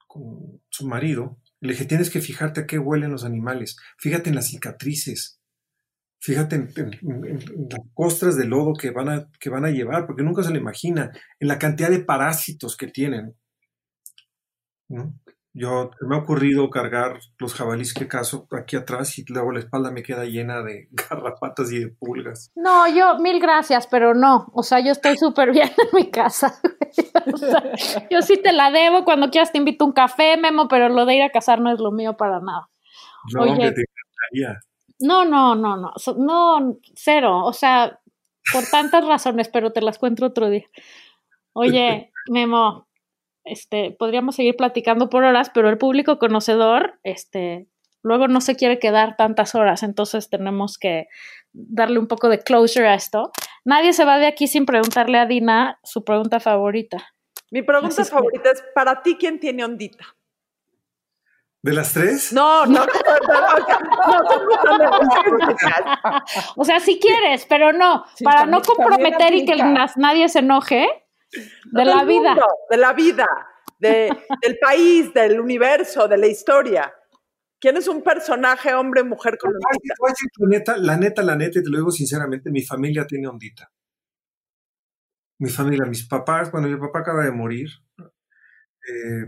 [0.07, 1.39] con, su marido.
[1.59, 3.77] Le dije, tienes que fijarte a qué huelen los animales.
[3.97, 5.39] Fíjate en las cicatrices.
[6.19, 10.41] Fíjate en las costras de lodo que van, a, que van a llevar, porque nunca
[10.41, 11.11] se le imagina.
[11.39, 13.35] En la cantidad de parásitos que tienen.
[14.89, 15.19] ¿no?
[15.55, 19.91] Yo me ha ocurrido cargar los jabalíes que cazo aquí atrás y luego la espalda
[19.91, 22.51] me queda llena de garrapatas y de pulgas.
[22.55, 24.47] No, yo mil gracias, pero no.
[24.53, 26.59] O sea, yo estoy súper bien en mi casa.
[27.33, 27.63] o sea,
[28.09, 29.05] yo sí te la debo.
[29.05, 31.71] Cuando quieras te invito a un café, Memo, pero lo de ir a cazar no
[31.71, 32.69] es lo mío para nada.
[33.33, 34.59] No, Oye, te encantaría.
[34.99, 35.93] No, no, no, no.
[36.17, 37.45] No, cero.
[37.45, 37.99] O sea,
[38.51, 40.65] por tantas razones, pero te las cuento otro día.
[41.53, 42.87] Oye, Memo,
[43.43, 47.67] este, podríamos seguir platicando por horas, pero el público conocedor, este,
[48.01, 51.07] luego no se quiere quedar tantas horas, entonces tenemos que
[51.53, 53.31] darle un poco de closure a esto.
[53.63, 57.13] Nadie se va de aquí sin preguntarle a Dina su pregunta favorita.
[57.51, 60.15] Mi pregunta es favorita es, para ti, ¿quién tiene ondita?
[61.61, 62.33] ¿De las tres?
[62.33, 62.91] No, no, no,
[64.77, 66.23] no, no
[66.57, 71.02] O sea, si quieres, pero no, sí, para no comprometer y que nadie se enoje,
[71.65, 72.29] de la vida.
[72.29, 73.27] Mundo, de la vida,
[73.79, 74.09] de,
[74.41, 76.93] del país, del universo, de la historia.
[77.59, 79.53] ¿Quién es un personaje, hombre, mujer con?
[79.53, 83.71] La neta, la neta, la neta, y te lo digo sinceramente, mi familia tiene ondita.
[85.39, 87.69] Mi familia, mis papás, bueno, mi papá acaba de morir.
[87.97, 89.25] Eh,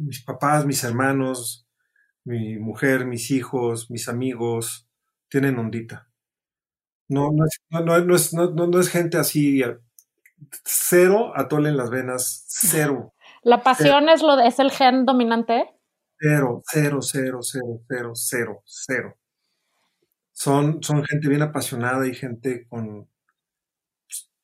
[0.00, 1.68] mis papás, mis hermanos,
[2.24, 4.88] mi mujer, mis hijos, mis amigos,
[5.28, 6.10] tienen ondita.
[7.08, 9.62] No, no es, no, no, es, no, no es gente así
[10.64, 13.14] cero atole en las venas, cero.
[13.42, 14.12] ¿La pasión cero.
[14.14, 15.70] es, lo, es el gen dominante?
[16.18, 19.16] Cero, cero, cero, cero, cero, cero, cero.
[20.32, 23.08] Son, son gente bien apasionada y gente con,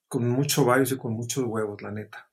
[0.08, 2.30] con mucho varios y con muchos huevos, la neta.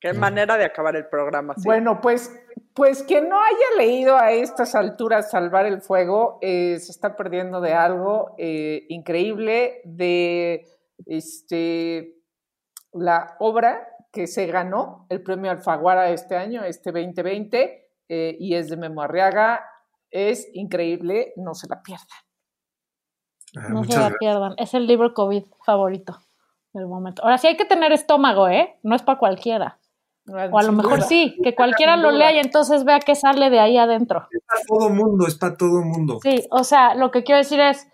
[0.00, 1.54] Qué manera de acabar el programa.
[1.56, 1.62] ¿sí?
[1.64, 2.34] Bueno, pues,
[2.74, 7.60] pues quien no haya leído a estas alturas Salvar el Fuego eh, se está perdiendo
[7.60, 10.66] de algo eh, increíble, de
[11.04, 12.19] este
[12.92, 18.68] la obra que se ganó el premio Alfaguara este año, este 2020, eh, y es
[18.68, 19.64] de Memo Arriaga.
[20.10, 22.06] Es increíble, no se la pierdan.
[23.56, 24.18] Ah, no se la gracias.
[24.18, 24.54] pierdan.
[24.56, 26.18] Es el libro COVID favorito
[26.72, 27.22] del momento.
[27.22, 28.78] Ahora sí hay que tener estómago, ¿eh?
[28.82, 29.78] No es para cualquiera.
[30.28, 33.58] O a lo mejor sí, que cualquiera lo lea y entonces vea qué sale de
[33.58, 34.28] ahí adentro.
[34.30, 36.18] Es para todo mundo, es para todo mundo.
[36.22, 37.88] Sí, o sea, lo que quiero decir es,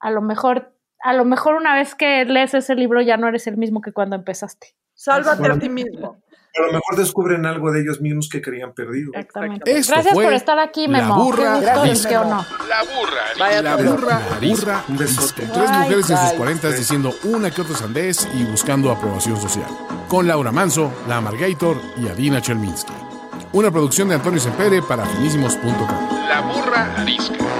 [0.00, 3.46] a lo mejor a lo mejor una vez que lees ese libro ya no eres
[3.46, 4.74] el mismo que cuando empezaste.
[4.94, 6.16] Sálvate bueno, a ti mismo.
[6.56, 9.12] A lo mejor descubren algo de ellos mismos que creían perdido.
[9.14, 9.70] Exactamente.
[9.70, 11.16] Esto Gracias por estar aquí, Memo.
[11.16, 12.44] La burra Gracias, o no.
[12.68, 13.22] La burra.
[13.38, 15.42] Vaya la burra, burra Un besote.
[15.42, 19.68] Tres Ay, mujeres en sus cuarentas diciendo una que otra sandez y buscando aprobación social.
[20.08, 22.94] Con Laura Manso, la Amargator y Adina Chelminsky.
[23.52, 26.28] Una producción de Antonio Sempere para finísimos.com.
[26.28, 27.57] La burra arisca.